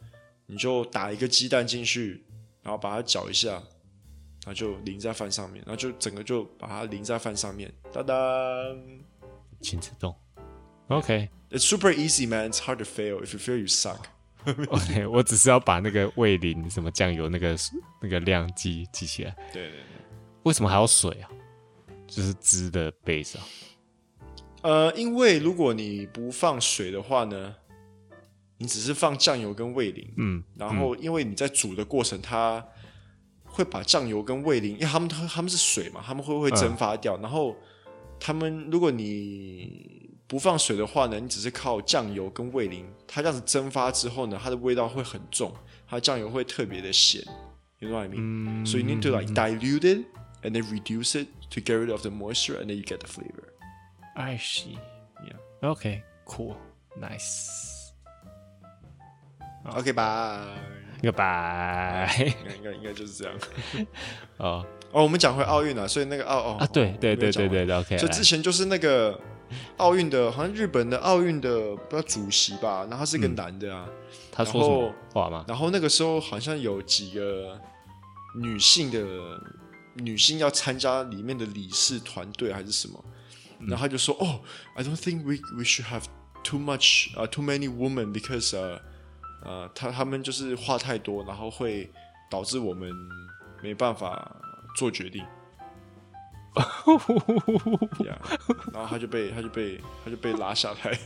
[0.48, 2.24] 你就打一个鸡蛋进去，
[2.62, 3.62] 然后把它搅一下，然
[4.46, 8.16] 后就淋在饭上面，然后就整个就把它淋在饭上面，当当，
[9.60, 9.90] 请自
[10.88, 10.98] 动。
[10.98, 12.50] OK，It's super easy, man.
[12.50, 13.20] It's hard to fail.
[13.24, 14.04] If you fail, you suck.
[14.46, 17.56] OK，我只是要把那个味淋什么酱油那个
[18.00, 19.36] 那个量记记起来。
[19.52, 19.80] 对对对。
[20.44, 21.30] 为什么还要水啊？
[22.06, 23.44] 就是汁的 base 啊。
[24.62, 27.54] 呃，因为如果你不放水的话呢？
[28.58, 32.66] 你只是放酱油跟味淋，嗯，然后因为你在煮的过程，它
[33.44, 37.18] 会把酱油跟味淋，因为他们他们是水嘛，他们会不会蒸发掉。
[37.18, 37.54] 嗯、然后
[38.18, 45.52] 他们如果你不放水的话呢，你只是靠酱油跟味淋，它这样子蒸发之后呢，它的味道会很重，
[45.88, 47.22] 它的酱油会特别的咸
[47.78, 48.66] ，You know what I mean？
[48.66, 50.06] 所以、嗯 so、you need to like dilute it
[50.42, 53.06] and then reduce it to get rid of the moisture and then you get the
[53.06, 53.52] flavor.
[54.14, 54.78] I see.
[55.24, 55.70] Yeah.
[55.70, 56.02] Okay.
[56.24, 56.56] Cool.
[56.98, 57.92] Nice.
[59.64, 60.40] OK，拜，
[61.02, 63.34] 拜拜，应该应该就是这样。
[64.38, 67.98] 哦哦，我们讲回奥运啊，所以那个奥哦啊，对对对对对，OK。
[67.98, 69.20] 就之前就是那个
[69.78, 73.88] 奥运的，好像日本的奥运的不知道主席吧，然后他是个男的啊，
[74.30, 75.44] 他说什么话吗？
[75.48, 77.60] 然后那个时候好像有几个
[78.40, 79.40] 女性的
[79.94, 83.04] 女性要参加里面的理事团队还是什么，
[83.60, 84.40] 然后他就说哦
[84.74, 86.04] ，I don't think we we should have
[86.42, 88.80] too much 啊，too many women because 呃。
[89.44, 91.88] 呃，他他们就是话太多，然后会
[92.28, 92.90] 导致我们
[93.62, 94.34] 没办法
[94.76, 95.24] 做决定。
[97.98, 98.16] Yeah,
[98.72, 100.98] 然后他就被他就被他就被拉下台。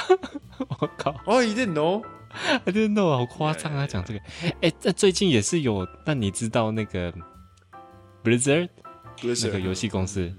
[0.80, 1.14] 我靠！
[1.26, 3.86] 哦，一定 know，I didn't know，好夸张啊！
[3.86, 4.20] 讲这个，
[4.60, 7.12] 哎，这最近也是有，但你知道那个
[8.24, 8.68] Blizzard，
[9.44, 10.32] 那个游戏公司，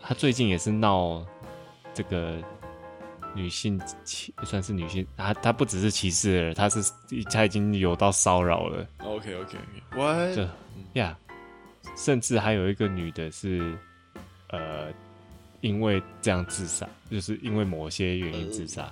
[0.00, 1.24] 他最近也是闹
[1.92, 2.36] 这个。
[3.34, 6.90] 女性歧算是女性，他他不只是歧视了，他是
[7.30, 8.86] 他已经有到骚扰了。
[9.00, 9.58] OK OK
[9.92, 10.48] OK，What？
[11.96, 13.76] 甚至还有一个女的是，
[14.48, 14.92] 呃，
[15.60, 18.90] 因为这样自杀，就是因为某些原因自杀。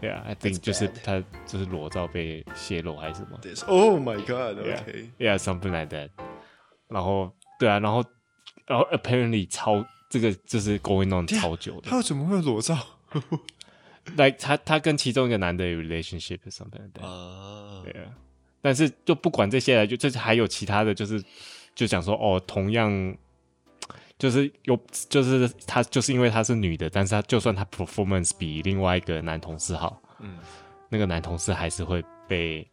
[0.00, 6.10] 对啊，I think 就是她就是裸照被泄露还是什么？Oh my God！OK，Yeah，something like that。
[6.88, 8.04] 然后对啊，然后
[8.66, 11.90] 然后 apparently 超这个就是 going on 超久的。
[11.90, 12.78] 他怎么会有裸照
[14.16, 18.10] ？？Like，他他跟其中一个男的有 relationship something like that 啊，对啊，
[18.62, 21.22] 但是就不管这些了，就这还有其他的就是，
[21.76, 23.16] 就讲说哦，同样
[24.18, 24.76] 就是有，
[25.08, 30.38] 就是她就是因为她是女的，但是她就算她 performance 比另外一个男同事好，嗯，
[30.88, 32.68] 那个男同事还是会被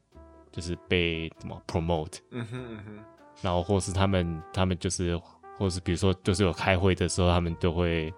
[0.51, 2.99] 就是被怎么 promote，嗯哼嗯哼，
[3.43, 5.15] 然后或是他们他们就是，
[5.59, 8.11] 或是比如说就是有开会的时候，他们都会。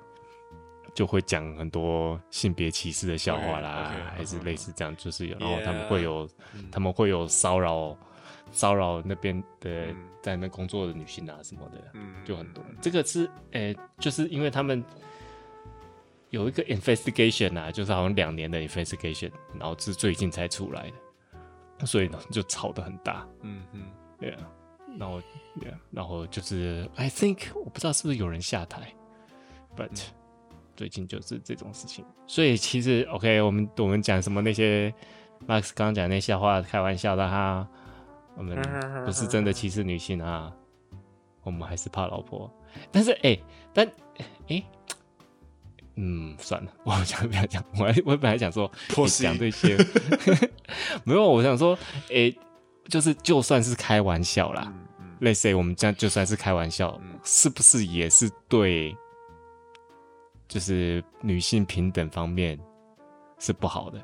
[0.93, 6.31] 就会讲很多性别歧视的笑话啦，okay, okay, 还是类似这样，就是有，然后他们会有，yeah,
[6.71, 7.93] 他们会有骚扰，
[8.51, 9.87] 骚扰那边的
[10.21, 12.63] 在那工作的女性啊什么的，嗯，就很多。
[12.81, 14.83] 这个是，诶、欸，就是因为他们
[16.29, 20.91] 有一个 investigation 啊，就是好像两年的 investigation，然后是最近才出来
[21.77, 23.83] 的，所以呢就吵得很大，嗯嗯，
[24.19, 24.47] 对啊，
[24.97, 25.19] 然后
[25.59, 28.93] ，yeah, 然后就是 I think 我不知道是不是有人下台
[29.75, 30.15] ，but、嗯。
[30.77, 34.93] 最近就是这种事情，所以其实 OK，我们我们讲什么那些
[35.47, 37.65] Max 刚刚讲那些话开玩笑的哈，
[38.37, 38.55] 我们
[39.05, 40.53] 不是真的歧视女性啊，
[41.43, 42.51] 我们还是怕老婆。
[42.91, 44.65] 但是哎、欸，但哎、欸，
[45.95, 48.69] 嗯，算了， 我想不要讲，我还我本来想说
[49.19, 49.77] 讲这些，
[51.05, 51.77] 没有，我想说，
[52.09, 52.39] 哎、欸，
[52.89, 54.73] 就是就算是开玩笑啦，
[55.19, 58.95] 类似、嗯嗯、我们这样就算是开玩笑，嗯、是不是也是对？
[60.47, 62.57] 就是女性平等方面
[63.39, 63.99] 是不好的，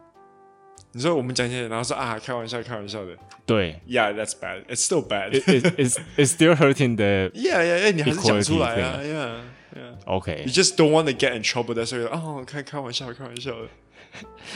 [0.93, 3.15] 你说我们讲起来，然后说啊，开玩笑，开玩笑的。
[3.45, 4.65] 对，Yeah，that's bad.
[4.65, 5.31] It's still bad.
[5.31, 7.31] It, it, it's it's still hurting the.
[7.33, 7.91] Yeah，yeah，yeah.
[7.91, 10.05] 你还是讲出来啊，Yeah，Yeah。
[10.05, 10.43] OK。
[10.45, 11.73] You just don't want to get in trouble.
[11.73, 13.69] 但是哦，开开玩笑，开玩笑的。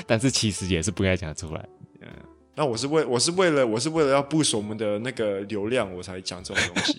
[0.05, 1.65] 但是其实也是不该讲出来。
[2.01, 2.07] Yeah.
[2.55, 6.97] 那我是为我是为了我是为了要 boost 我们的那个流量，我才讲这种东西。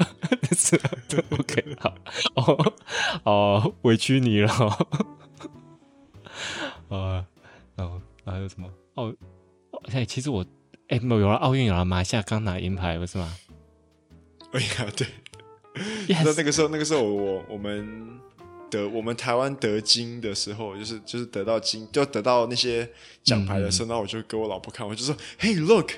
[0.57, 0.80] 是
[1.30, 1.95] ，OK，好。
[2.34, 2.72] 哦
[3.24, 4.51] 哦，委屈你了。
[6.89, 7.26] 呃，
[7.74, 8.68] 然后还有什么？
[8.97, 9.14] 哦，
[9.92, 10.44] 哎，其实我
[10.88, 13.32] 哎，没有了奥运有了，马来西亚刚拿银牌，不是吗？
[14.53, 15.07] 哎呀，对。
[16.09, 18.18] 那.那个时候，那个时候我我们
[18.70, 22.88] 得我们台湾得金的时候，就是就是得到金，就得到那些
[23.22, 25.90] 奖牌的时候，那、嗯、我就给我老婆看，我就说：“Hey, look,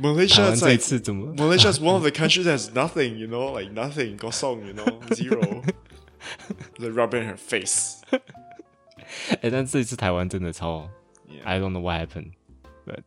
[0.00, 4.30] Malaysia 这次怎么？Malaysia is one of the countries that has nothing, you know, like nothing, go
[4.30, 5.62] song, you know, zero.”
[6.78, 7.96] The rub in her face.
[9.42, 10.88] 哎，但这一次台湾真的超
[11.30, 12.32] Yeah.，I don't know what happened
[12.84, 13.02] 对。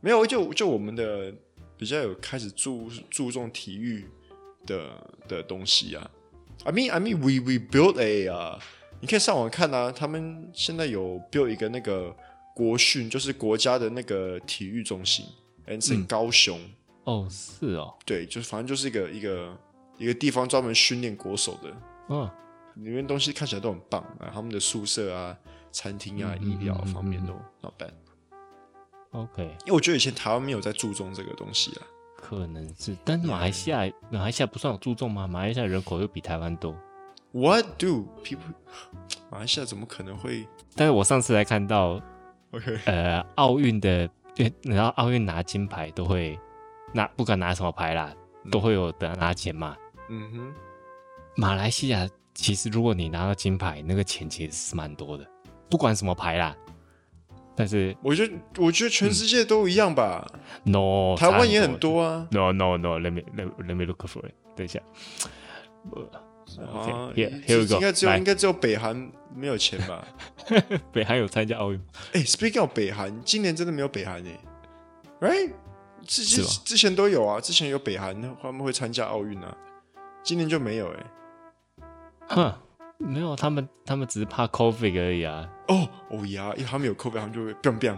[0.00, 1.32] 没有，就就我们的
[1.76, 4.04] 比较有开始注注重体育
[4.66, 6.10] 的的东西啊。
[6.64, 8.62] I mean, I mean, we we built a 啊、uh,，
[9.00, 12.14] 你可以上网看啊，他们现在有 build 一个那个
[12.54, 15.24] 国训，就是国家的那个体育中心
[15.66, 16.60] ，and 是高雄。
[17.04, 19.58] 哦，是哦，对，就是反正就是一个一个
[19.98, 21.70] 一个地方专门训练国手的。
[22.08, 22.30] 嗯、哦，
[22.74, 25.36] 里面东西看起来都很棒啊，他们的宿舍啊。
[25.72, 27.90] 餐厅啊，医疗方面都 not bad。
[29.12, 31.82] OK，因为我觉得以前台湾没有在注重这个东西啊，
[32.16, 35.26] 可能是，但是马来西亚，马来西亚不算有注重吗？
[35.26, 36.76] 马来西亚人口又比台湾多。
[37.32, 38.52] What do people？
[39.30, 40.46] 马来西亚怎么可能会？
[40.74, 42.00] 但是我上次来看到
[42.50, 46.38] ，OK，呃，奥运的，对，然后奥运拿金牌都会
[46.92, 48.14] 拿，不管拿什么牌啦，
[48.50, 49.76] 都会有得拿钱嘛。
[50.10, 50.54] 嗯哼，
[51.36, 55.26] 马来西亚其实如果你拿到金牌，那个钱其实是蛮多的。
[55.70, 56.56] 不管什么牌啦，
[57.56, 60.26] 但是我觉得，我觉得全世界都一样吧。
[60.64, 62.26] 嗯、no，台湾也很多啊。
[62.30, 64.32] No，No，No，Let me，Let let me look for it。
[64.56, 64.80] 等一下，
[66.62, 70.06] 啊，应该只有应该只有北韩没有钱吧？
[70.92, 71.80] 北韩有参加奥运。
[72.12, 74.40] 哎，Speaking of 北韩，今年真的没有北韩哎
[75.20, 75.52] ，Right？
[76.06, 79.54] 之前之前都有啊，之前有北韩他们会参加奥运啊，
[80.22, 81.06] 今年就没有哎。
[82.28, 82.54] 哼。
[82.98, 85.48] 没有，他们他们只是怕 COVID 而已啊。
[85.68, 87.96] 哦哦呀，因为他们有 COVID，他们就会 biang biang。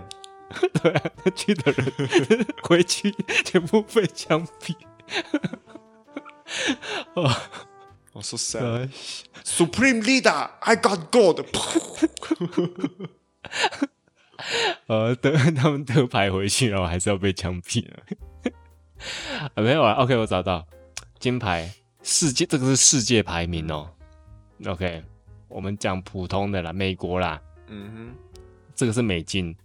[0.82, 4.74] 对啊，去的人 回去全部被枪毙。
[7.14, 7.30] 哦，
[8.12, 8.90] 哦，so sad。
[9.44, 11.44] Supreme leader, I got gold。
[14.86, 18.02] 呃，等他们得牌回去，然后还是要被枪毙啊？
[19.54, 20.66] 没有啊，OK，我找到
[21.18, 21.72] 金牌，
[22.02, 23.90] 世界这个是世界排名哦。
[24.66, 25.02] OK，
[25.48, 28.14] 我们讲普通的啦，美国啦，嗯哼，
[28.74, 29.56] 这个是美金。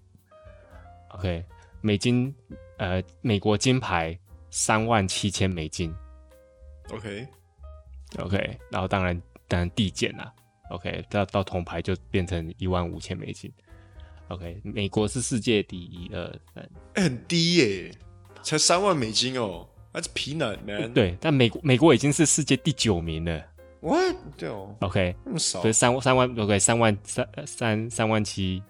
[1.10, 1.44] OK，
[1.82, 2.34] 美金，
[2.78, 4.18] 呃，美国金牌
[4.50, 5.94] 三万七千美金。
[6.92, 8.28] OK，OK，okay.
[8.28, 10.34] okay, 然后当然当然递减啦。
[10.70, 13.52] OK，到到铜牌就变成一万五千美金。
[14.30, 17.92] OK，美国是世界第一二三，欸，很低耶，
[18.44, 20.94] 才三万美金哦，That's peanut man。
[20.94, 23.46] 对，但美国美国已经是世界第九名了。
[23.86, 24.16] What？
[24.36, 28.64] 对哦，OK，那么少，所以三三万，OK，三万三三三万七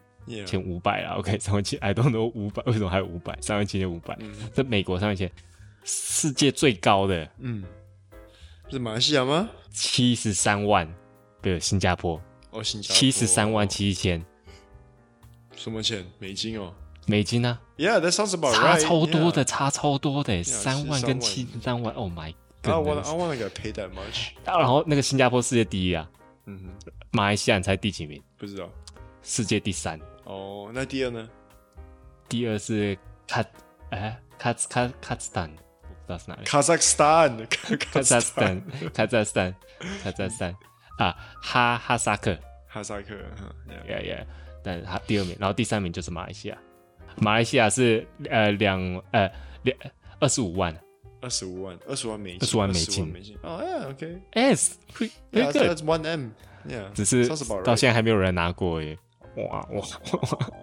[0.45, 3.38] 千五百啦，OK，三万七，I don't know 五百，为什么还有五百？
[3.39, 4.18] 三万七千五百，
[4.53, 5.32] 这美国三万七，
[5.86, 7.63] 世界最高的，嗯，
[8.70, 9.49] 是马来西亚吗？
[9.72, 10.86] 七十三万，
[11.41, 14.22] 对，新加坡，哦，新加坡，七十三万七千，
[15.55, 16.05] 什么钱？
[16.20, 16.74] 美金哦，
[17.07, 22.34] 美金啊，Yeah，that sounds about right，差超多的，差超多的，三万跟七十三万，Oh my。
[22.72, 24.32] I want I want to get paid that much。
[24.45, 26.09] 然后那个新加坡世界第一啊，
[26.45, 28.22] 嗯哼，马来西亚才第几名？
[28.38, 28.70] 不知道，
[29.22, 29.99] 世界第三。
[30.24, 31.30] 哦，那第二呢？
[32.28, 32.97] 第二是
[33.28, 33.43] 卡
[33.91, 35.49] 哎卡卡卡斯坦，
[35.84, 36.43] 我不知道是哪里。
[36.43, 37.47] 卡萨克斯坦，
[37.78, 38.63] 卡扎斯坦，
[38.93, 39.55] 卡扎斯坦，
[40.03, 40.55] 卡扎斯坦
[40.97, 42.38] 啊，哈哈萨克，
[42.68, 43.13] 哈萨克
[43.88, 44.26] ，Yeah Yeah，
[44.63, 46.57] 但是他第二名，然后第三名就是马来西亚。
[47.18, 48.80] 马来西亚是呃两
[49.11, 49.78] 呃两
[50.20, 50.76] 二十五万。
[51.26, 53.11] 二十五万，二十万美金，二十万美金，
[53.41, 54.73] 哦，yeah，OK，That's
[55.84, 57.28] one M，yeah，只是
[57.63, 58.95] 到现在还没有人拿过耶，
[59.38, 59.84] 哇哇，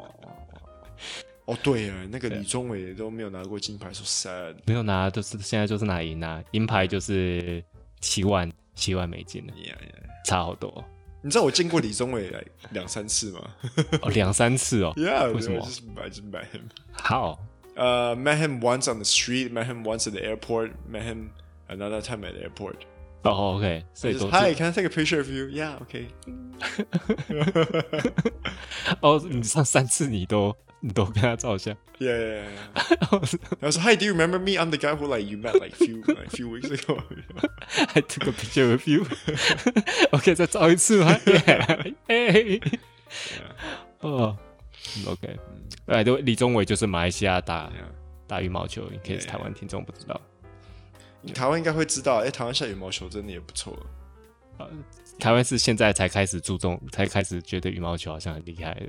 [1.46, 7.60] 哦对啊，那个李宗伟都没有拿过金牌，说 sad，没有拿，就是现在就是拿银啊，银牌就是
[8.00, 9.52] 七万七万美金了，
[10.24, 10.72] 差好多。
[11.22, 12.40] 你知道我见过李宗伟来
[12.70, 13.50] 两三次吗？
[14.02, 15.58] 哦，两三次哦， Yeah，为什么？
[15.60, 16.46] 就是买就买
[16.92, 17.36] 好。
[17.75, 21.31] 呃、uh,，met him once on the street, met him once at the airport, met him
[21.67, 22.85] another time at the airport.
[23.23, 25.47] 哦、oh,，OK，所以 Hi, can I take a picture of you?
[25.47, 26.07] Yeah, OK.
[29.01, 31.75] 哦，你上三次你都 你都跟他照相。
[31.99, 32.47] Yeah, yeah, yeah.
[33.61, 34.57] I was like, Hi, do you remember me?
[34.57, 37.01] I'm the guy who like you met like few like few weeks ago.
[37.95, 39.05] I took a picture with you.
[40.11, 41.19] OK，再照一次吗？
[42.07, 42.59] 哎，
[43.99, 44.37] 哦
[45.06, 45.38] ，OK。
[45.86, 47.70] 哎，对，李宗伟就是马来西亚打
[48.26, 50.20] 打羽毛球，可以是台湾听众不知道。
[51.34, 53.76] 台湾应该会知道，哎，台湾下羽毛球真的也不错。
[55.18, 58.86] 台湾是现在才开始注重，才开始觉得羽毛球好像很厉害的。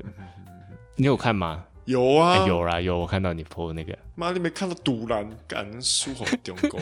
[0.96, 1.66] 你有看吗？
[1.86, 3.98] 有啊，欸、有啦有，我看到你 po 那个。
[4.16, 6.80] 妈，你没看到独蓝敢输红中国？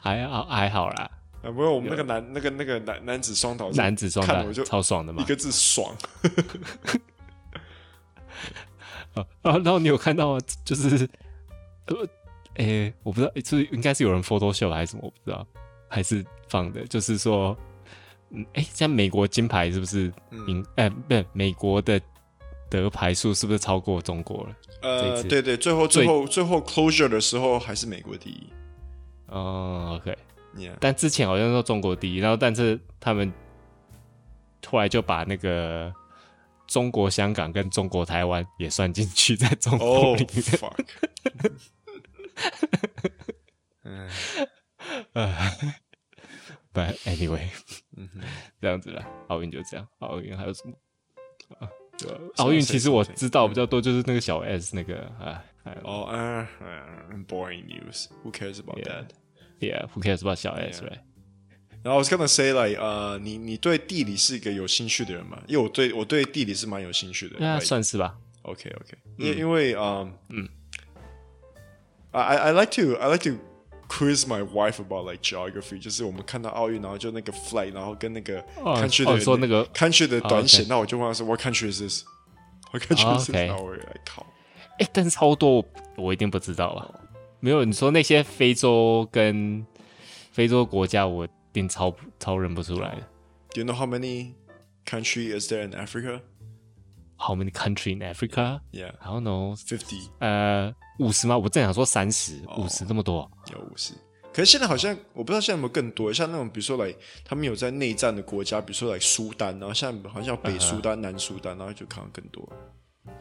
[0.00, 1.10] 还好还好啦。
[1.42, 5.94] 啊，不过我们那个男那个那个男男子双打，男子双打就超爽的嘛，一个字爽。
[9.14, 10.38] 啊， 然后你有看到吗？
[10.64, 11.08] 就是，
[11.86, 11.96] 呃，
[12.54, 15.46] 哎、欸，我不知道，就是应该是有人 Photoshop 还是什么，我不知道，
[15.88, 17.56] 还是放的，就是说。
[18.34, 20.10] 嗯，哎，像美国金牌是不是？
[20.30, 22.00] 嗯，哎，不是，美国的
[22.70, 24.56] 得牌数是不是超过中国了？
[24.80, 28.46] 呃，对对，最后最后最后 closure 的时候还是美国第一。
[29.26, 30.16] 哦，OK，Yeah.
[30.80, 33.32] 但之前好像说中国第一，然后但是他们
[34.66, 35.92] 后来就把那个
[36.66, 40.44] 中国香港跟中国台湾也算进去，在中国里面。
[40.60, 40.86] Oh, fuck.
[43.84, 44.08] 嗯，
[45.14, 45.34] 呃。
[46.74, 47.48] But anyway，
[47.98, 48.20] 嗯哼，
[48.58, 49.86] 这样子啦，奥运就这样。
[49.98, 50.74] 奥运还有什么？
[51.58, 51.68] 啊，
[52.38, 55.44] 奥运其实我知道比较多，就是那个小 S 那个啊。
[55.84, 56.46] 哦，嗯
[57.10, 58.06] 嗯，boring news.
[58.24, 59.08] Who cares about that?
[59.62, 60.98] Yeah, who cares about 小 S, right?
[61.84, 65.40] 然后 I was gonna say like，呃，你你对地理是一个有兴趣的人吗？
[65.46, 67.36] 因为我对我对地理是蛮有兴趣的。
[67.38, 68.16] 那算是吧。
[68.42, 70.48] OK OK，因因为嗯嗯
[72.10, 73.38] ，I I like to I like to
[73.88, 82.82] quiz my wife about like geography，就是我们看到奥运，然后就那个 flight，然后跟那个 country 的说那个 country 的短写，那我就问他说 What country is this？What
[82.84, 83.36] country is this？
[83.36, 84.26] 然后我来考。
[84.78, 85.64] 哎，但是超多
[85.96, 87.01] 我一定不知道啊。
[87.44, 89.66] 没有，你说那些非洲跟
[90.30, 93.00] 非洲国家，我一定超超认不出来的。
[93.52, 94.34] Do you know how many
[94.86, 99.56] country is there in Africa？How many country in Africa？Yeah，I don't know。
[99.56, 100.08] Fifty。
[100.20, 100.72] 呃。
[100.98, 101.36] 五十吗？
[101.36, 103.94] 我正想说三十，五十这么多，有五十。
[104.32, 111.00] 可是现在好像我不知道现在有没有更多，像那种比如说来，他们有在内战的国家，比如说来苏丹，然后现在好像北苏丹、uh.
[111.00, 112.48] 南苏丹，然后就看到更多。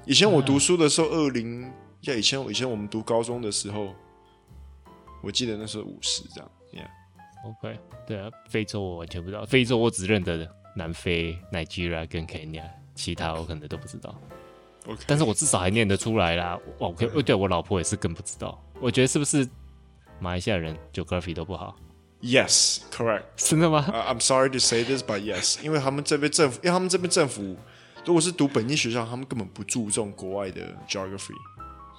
[0.05, 3.95] 以前我读书的时候，二零像以前以前我们读高中的时候，
[5.21, 6.51] 我记得那时候五十这样。
[6.73, 14.15] Yeah，OK，对啊，非洲我完全不知道，非洲我只认得南非、Nigeria 跟 Kenya，其他我可能都不知道。
[14.85, 15.03] Okay.
[15.05, 16.59] 但是我至少还念得出来啦。
[16.79, 18.59] OK，对，我老婆也是更不知道。
[18.79, 19.47] 我觉得是不是
[20.19, 21.75] 马来西亚人 geography 都不好
[22.21, 23.23] ？Yes, correct。
[23.37, 27.55] 真的吗？uh,I'm sorry to say this, but yes，因为他们这边政府，因为他们这边政府，
[28.05, 31.35] 如果是读本地学校，他们根本不注重国外的 geography。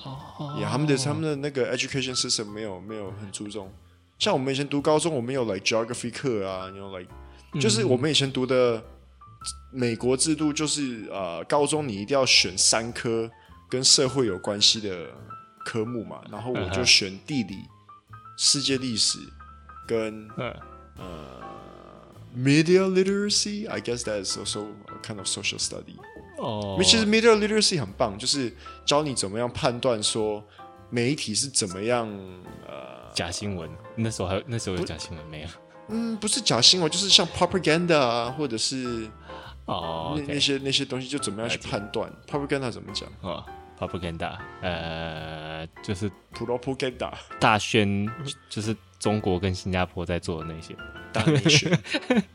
[0.05, 0.50] 哦、oh.
[0.53, 3.72] yeah,，他们的他们的那个 education system 没有没有很注重。
[4.18, 7.11] 像我们以前读高中，我们有 like geography 课啊，有 like，
[7.61, 8.82] 就是我们以前读的。
[9.72, 13.28] 美国制度就是呃，高中你一定要选三科
[13.68, 15.09] 跟社会有关系的
[15.64, 17.57] 科目嘛，然后我就选地理、
[18.38, 19.18] 世界历史
[19.88, 21.40] 跟呃
[22.36, 23.68] media literacy。
[23.68, 25.96] I guess that is also a kind of social study。
[26.43, 30.43] 哦，其实 media literacy 很棒，就是教你怎么样判断说
[30.90, 32.09] 媒体是怎么样
[32.66, 33.70] 呃假新闻。
[33.95, 35.49] 那时候还有那时候有假新闻没有？
[35.88, 39.09] 嗯，不是假新闻，就是像 propaganda 啊，或者是。
[39.64, 43.09] 哦，那那些那些东西就怎么样去判断？propaganda 怎么讲？
[43.20, 43.45] 哦
[43.78, 48.11] ，propaganda，呃，就是 propaganda 大宣，
[48.51, 50.74] 就是中国跟新加坡在做的那些
[51.12, 51.82] 大内宣，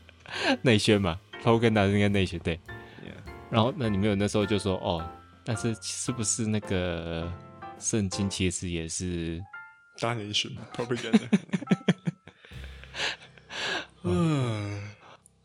[0.62, 2.58] 内宣嘛，propaganda 应该内宣对。
[3.50, 5.04] 然后那你们有那时候就说哦，
[5.44, 7.30] 但是是不是那个
[7.78, 9.42] 圣经其实也是
[10.00, 11.28] 大内宣 propaganda？
[14.02, 14.80] 嗯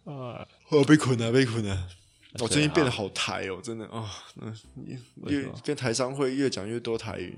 [0.06, 0.46] 啊。
[0.70, 1.88] 我，被困了，被困了！
[2.40, 4.10] 我最近变得好台哦，真的啊，
[4.42, 4.52] 嗯，
[5.28, 7.38] 越跟台商会越讲越多台语，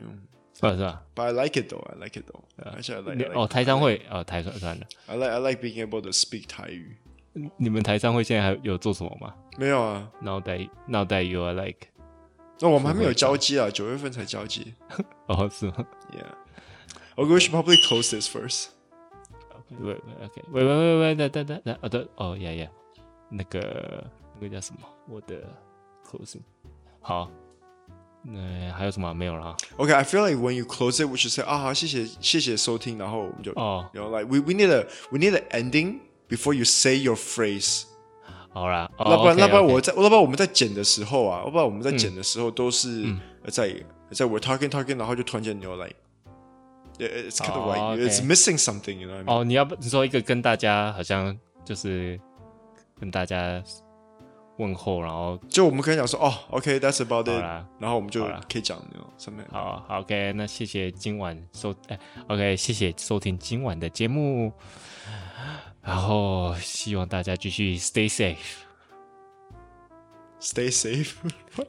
[0.53, 0.71] 是吧？
[0.71, 2.43] 是吧？But I like it though, I like it though.
[2.73, 4.87] 而且 I like 哦，台商会哦，台算算了。
[5.07, 6.95] I like I like being able to speak 台语。
[7.57, 9.33] 你们台商会现在还有做什么吗？
[9.57, 10.09] 没有啊。
[10.21, 11.87] Now that now that you are like，
[12.59, 14.61] 那我们还没有交接啊，九月份才交接。
[15.27, 16.33] 哦，是吗？Yeah.
[17.15, 18.67] Okay, we should probably close this first.
[19.79, 20.43] Wait, okay.
[20.51, 22.69] wait, wait, wait, wait, 等等等等，哦对，哦，Yeah, Yeah.
[23.29, 24.09] 那个
[24.39, 24.81] 那个叫什么？
[25.09, 25.43] 我的
[26.05, 26.41] closing
[27.01, 27.29] 好，
[28.21, 34.71] 那、呃、还有什么没有了 okay, I feel like when you close it，we should say 啊好，谢谢谢谢收听，然后我们就哦，然后 like we we need
[34.71, 35.99] a we need an ending
[36.29, 37.83] before you say your phrase。
[38.51, 43.03] 好啦，要不然，要 okay, 不然我在，要不然我们在剪的时候啊，要不然我们在剪的时候都是
[43.47, 45.91] 在、嗯、在我 talking talking，然后就突然间你又来
[46.97, 49.23] ，it's kind of like it's missing something，you know？
[49.25, 52.17] 哦，你要不你说一个跟大家好像就是
[52.97, 53.61] 跟大家
[54.55, 57.41] 问候，然后就我们可以讲说哦，OK，that's、about it，
[57.77, 58.81] 然后我们就可以讲
[59.17, 59.43] 什么？
[59.51, 61.99] 好，好，OK，那谢谢今晚收，哎
[62.29, 64.53] ，OK，谢谢收听今晚的节目。
[65.85, 68.35] 然后希望大家继续 stay safe，stay
[70.71, 71.11] safe，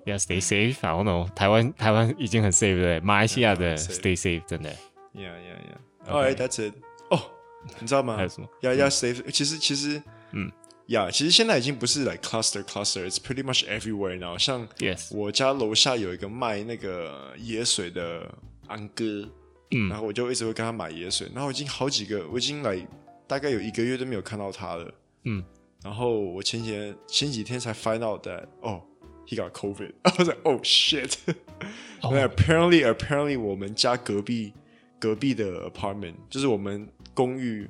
[0.06, 0.78] 要 stay safe。
[0.80, 4.70] I don't know，台湾台湾已经很 safe 了，马来西亚的 stay safe 真的。
[5.12, 5.76] Yeah yeah yeah。
[6.10, 6.72] Alright，that's it。
[7.10, 7.30] 哦，
[7.78, 8.16] 你知道吗？
[8.16, 8.48] 还有什么？
[8.62, 9.30] 要要 safe。
[9.30, 10.50] 其实其实，嗯
[10.88, 14.38] ，，Yeah，，其实现在已经不是 like cluster cluster，it's pretty much everywhere now。
[14.38, 14.66] 像
[15.10, 18.34] 我家楼下有一个卖那个野水的
[18.66, 19.28] 安哥，
[19.72, 22.80] 嗯，然后我就一直会跟他买野水，然后已经好几个，我已经来。
[23.26, 25.42] 大概有一个月都没有看到他了，嗯，
[25.82, 28.82] 然后我前几天前几天才 find out that 哦
[29.26, 34.52] ，he got COVID，I was like oh shit，apparently apparently 我们家隔壁
[34.98, 37.68] 隔壁的 apartment 就是我们公寓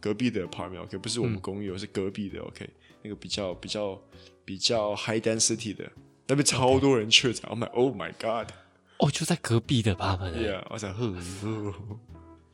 [0.00, 2.68] 隔壁的 apartment，OK，不是我们公寓，是隔壁的，OK，
[3.02, 4.00] 那个比较比较
[4.44, 5.90] 比较 high density 的，
[6.26, 8.50] 那边超多人确诊 like oh my god，
[8.98, 10.94] 哦，就在隔壁的 apartment，yeah，我想，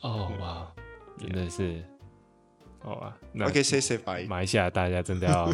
[0.00, 0.74] 哦哇，
[1.18, 1.82] 真的是。
[2.84, 4.26] 好啊，OK，say say bye。
[4.28, 5.50] 马来西亚大家真的要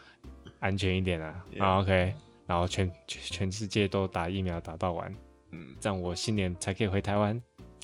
[0.60, 1.44] 安全一点啊。
[1.58, 2.14] 好 OK，
[2.46, 5.14] 然后全全世界都打疫苗打到完，
[5.50, 7.38] 嗯，这样我新年才可以回台湾。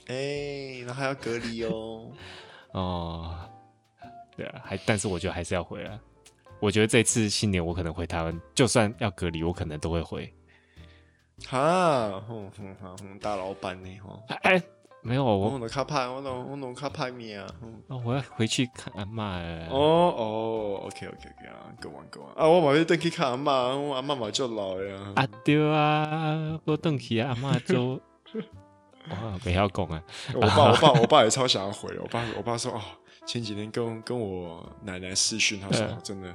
[0.07, 2.11] 哎，那还要隔离哦。
[2.73, 3.39] 哦，
[4.35, 6.01] 对啊，还但是我觉得还是要回来。
[6.59, 10.33] 我觉得这次新年我可能回台湾，就算要隔离，我可能都会回。
[11.47, 13.99] 哈，哼哼哼，大老板呢？
[13.99, 14.63] 哈，哎。
[15.07, 17.47] 没有我，我弄卡派，我弄我弄卡派面啊！
[17.89, 19.69] 哦，我要回去看阿妈哎。
[19.71, 22.49] 哦哦，OK OK OK 啊，Go on Go on 啊！
[22.49, 25.13] 我马上登去看阿妈，我阿嬷嘛就老呀。
[25.15, 28.01] 啊对啊，我登去阿妈就，
[29.11, 30.03] 哇，不要讲啊！
[30.35, 32.81] 我爸我爸 我爸也超想要回，我爸我爸说哦，
[33.27, 36.35] 前几天跟跟我奶奶视讯，他说真的。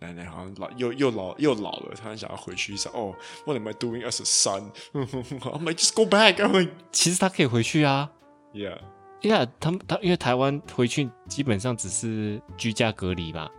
[0.00, 2.88] 奶奶好像老又又老又老了，她很想要回去一下。
[2.94, 4.70] 哦，What am I doing as a son?
[4.94, 6.36] I'm like just go back.
[6.36, 8.10] I'm like， 其实他可以回去啊。
[8.54, 13.50] Yeah，Yeah，他们他因为台湾回去基本上只是居家隔离吧？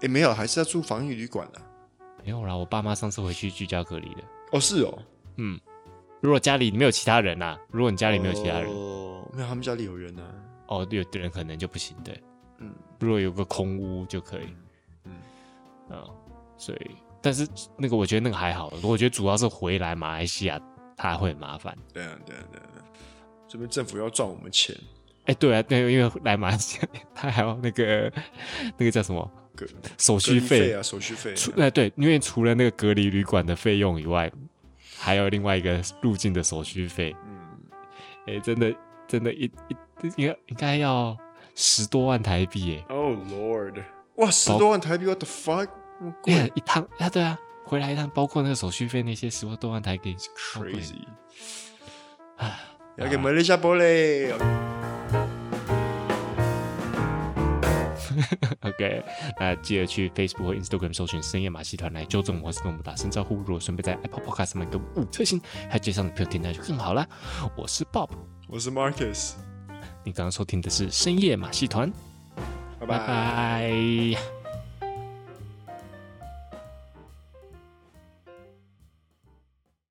[0.00, 1.60] 诶，没有，还是要住防疫旅馆的。
[2.24, 4.22] 没有啦，我爸妈上次回去居家隔离的。
[4.52, 4.96] 哦，是哦。
[5.38, 5.58] 嗯，
[6.20, 10.22] 如果家里没有其他人呐，如果你家里没有其他人，哦，没有，他们家里有人呢。
[10.68, 12.22] 哦，有的人可能就不行，对。
[12.58, 14.46] 嗯，如果有个空屋就可以。
[15.92, 16.02] 嗯，
[16.56, 16.90] 所以，
[17.20, 20.60] 但是那个我觉得那个还好，我觉得主要是回来马来西亚
[20.96, 21.76] 他会很麻烦。
[21.92, 22.66] 对啊，对啊，对啊，
[23.46, 24.74] 这边政府要赚我们钱。
[25.26, 28.12] 哎，对啊，对，因为来马来西亚他还要那个
[28.76, 29.30] 那个叫什么
[29.98, 31.34] 手续费啊，手续费。
[31.34, 34.30] 除哎对，因为除了那个隔离旅馆的费用以外，
[34.98, 37.14] 还有另外一个入境的手续费。
[37.24, 37.38] 嗯，
[38.26, 38.74] 哎，真的
[39.06, 39.76] 真的，一一
[40.16, 41.16] 应该应该要
[41.54, 42.94] 十多万台币哎。
[42.94, 43.82] Oh Lord！
[44.16, 45.68] 哇，十多万台币，What the fuck？
[46.22, 51.04] 贵 一趟啊，对啊，回来一趟，包括那个手续费那些，十多万台币，crazy。
[52.36, 52.58] 啊，
[52.96, 54.32] 要给马来西亚玻璃。
[58.60, 59.02] OK，
[59.40, 63.36] 那记得去 Facebook 或 Instagram 搜寻深夜马戏团来纠正我，或是跟我们打声招呼。
[63.36, 65.40] 如果顺便在 Apple Podcast 上面给五颗星，
[65.70, 67.06] 还介绍你朋友听，那就更好了。
[67.56, 68.10] 我是 Bob，
[68.48, 69.32] 我是 Marcus。
[70.04, 71.90] 你刚刚收听的是深夜马戏团。
[72.80, 74.41] 拜拜。